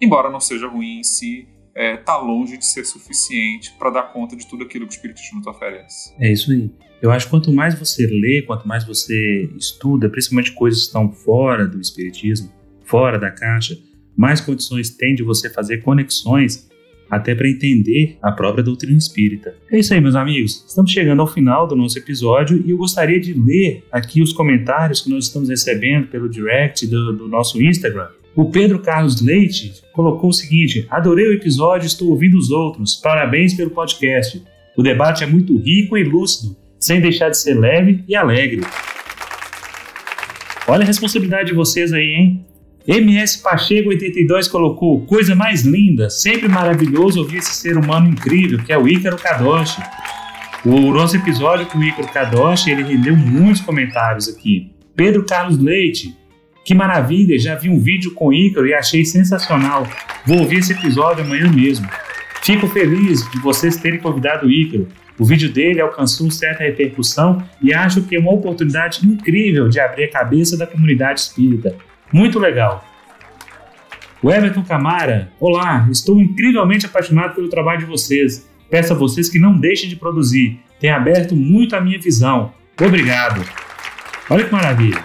[0.00, 4.12] Embora não seja ruim em si, está é, tá longe de ser suficiente para dar
[4.12, 6.14] conta de tudo aquilo que o Espiritismo nos oferece.
[6.20, 6.70] É isso aí.
[7.00, 11.12] Eu acho que quanto mais você lê, quanto mais você estuda, principalmente coisas que estão
[11.12, 12.52] fora do Espiritismo,
[12.84, 13.78] fora da caixa,
[14.16, 16.68] mais condições tem de você fazer conexões
[17.08, 19.54] até para entender a própria doutrina espírita.
[19.70, 20.64] É isso aí, meus amigos.
[20.68, 25.00] Estamos chegando ao final do nosso episódio e eu gostaria de ler aqui os comentários
[25.00, 28.08] que nós estamos recebendo pelo direct do, do nosso Instagram.
[28.34, 32.96] O Pedro Carlos Leite colocou o seguinte: Adorei o episódio, estou ouvindo os outros.
[32.96, 34.42] Parabéns pelo podcast.
[34.76, 38.62] O debate é muito rico e lúcido sem deixar de ser leve e alegre.
[40.66, 42.44] Olha a responsabilidade de vocês aí, hein?
[42.86, 48.72] MS Pacheco 82 colocou coisa mais linda, sempre maravilhoso ouvir esse ser humano incrível que
[48.72, 49.82] é o Ícaro Kadoshi.
[50.64, 54.72] O nosso episódio com o Ícaro Kadoshi, ele rendeu muitos comentários aqui.
[54.96, 56.16] Pedro Carlos Leite,
[56.64, 59.86] que maravilha, já vi um vídeo com o Ícaro e achei sensacional.
[60.26, 61.88] Vou ouvir esse episódio amanhã mesmo.
[62.42, 64.88] Fico feliz de vocês terem convidado o Ícaro.
[65.18, 70.04] O vídeo dele alcançou certa repercussão e acho que é uma oportunidade incrível de abrir
[70.04, 71.74] a cabeça da comunidade espírita.
[72.12, 72.84] Muito legal.
[74.22, 78.48] O Everton Camara, olá, estou incrivelmente apaixonado pelo trabalho de vocês.
[78.70, 80.60] Peço a vocês que não deixem de produzir.
[80.78, 82.52] Tem aberto muito a minha visão.
[82.80, 83.44] Obrigado.
[84.30, 85.02] Olha que maravilha.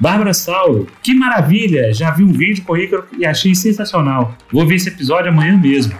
[0.00, 1.92] Bárbara Saulo, que maravilha!
[1.92, 4.36] Já vi um vídeo com o Ícaro e achei sensacional.
[4.52, 5.94] Vou ver esse episódio amanhã mesmo.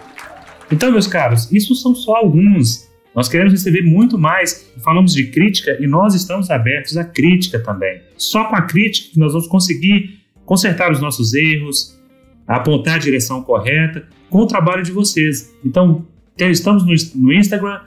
[0.70, 4.72] Então, meus caros, isso são só alguns nós queremos receber muito mais.
[4.84, 8.00] Falamos de crítica e nós estamos abertos à crítica também.
[8.16, 11.98] Só com a crítica que nós vamos conseguir consertar os nossos erros,
[12.46, 15.54] apontar a direção correta com o trabalho de vocês.
[15.64, 16.06] Então,
[16.38, 16.84] estamos
[17.14, 17.80] no Instagram,